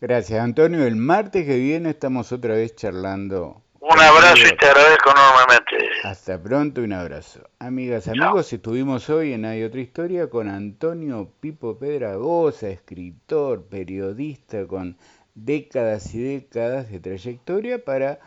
Gracias, 0.00 0.40
Antonio. 0.40 0.86
El 0.86 0.96
martes 0.96 1.44
que 1.44 1.56
viene 1.56 1.90
estamos 1.90 2.32
otra 2.32 2.54
vez 2.54 2.74
charlando 2.74 3.62
un 3.80 3.98
abrazo 3.98 4.46
y 4.46 4.56
te 4.56 4.66
agradezco 4.66 5.10
enormemente. 5.10 5.90
Hasta 6.04 6.42
pronto, 6.42 6.82
un 6.82 6.92
abrazo. 6.92 7.40
Amigas, 7.58 8.08
amigos, 8.08 8.52
estuvimos 8.52 9.08
hoy 9.08 9.32
en 9.32 9.46
Hay 9.46 9.62
Otra 9.62 9.80
Historia 9.80 10.28
con 10.28 10.48
Antonio 10.48 11.32
Pipo 11.40 11.78
Pedragosa, 11.78 12.68
escritor, 12.68 13.64
periodista 13.64 14.66
con 14.66 14.98
décadas 15.34 16.14
y 16.14 16.22
décadas 16.22 16.90
de 16.90 17.00
trayectoria 17.00 17.82
para 17.82 18.20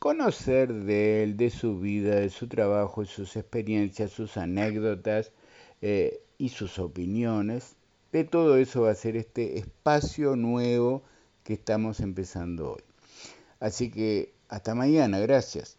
conocer 0.00 0.72
de 0.72 1.22
él, 1.22 1.36
de 1.36 1.50
su 1.50 1.78
vida, 1.78 2.16
de 2.16 2.30
su 2.30 2.48
trabajo, 2.48 3.04
sus 3.04 3.36
experiencias, 3.36 4.10
sus 4.10 4.36
anécdotas 4.36 5.30
eh, 5.82 6.20
y 6.36 6.48
sus 6.48 6.80
opiniones. 6.80 7.76
De 8.10 8.24
todo 8.24 8.56
eso 8.56 8.82
va 8.82 8.90
a 8.90 8.94
ser 8.94 9.16
este 9.16 9.58
espacio 9.58 10.34
nuevo 10.34 11.04
que 11.44 11.52
estamos 11.52 12.00
empezando 12.00 12.72
hoy. 12.72 12.82
Así 13.60 13.90
que 13.90 14.35
hasta 14.48 14.74
mañana, 14.74 15.18
gracias. 15.20 15.78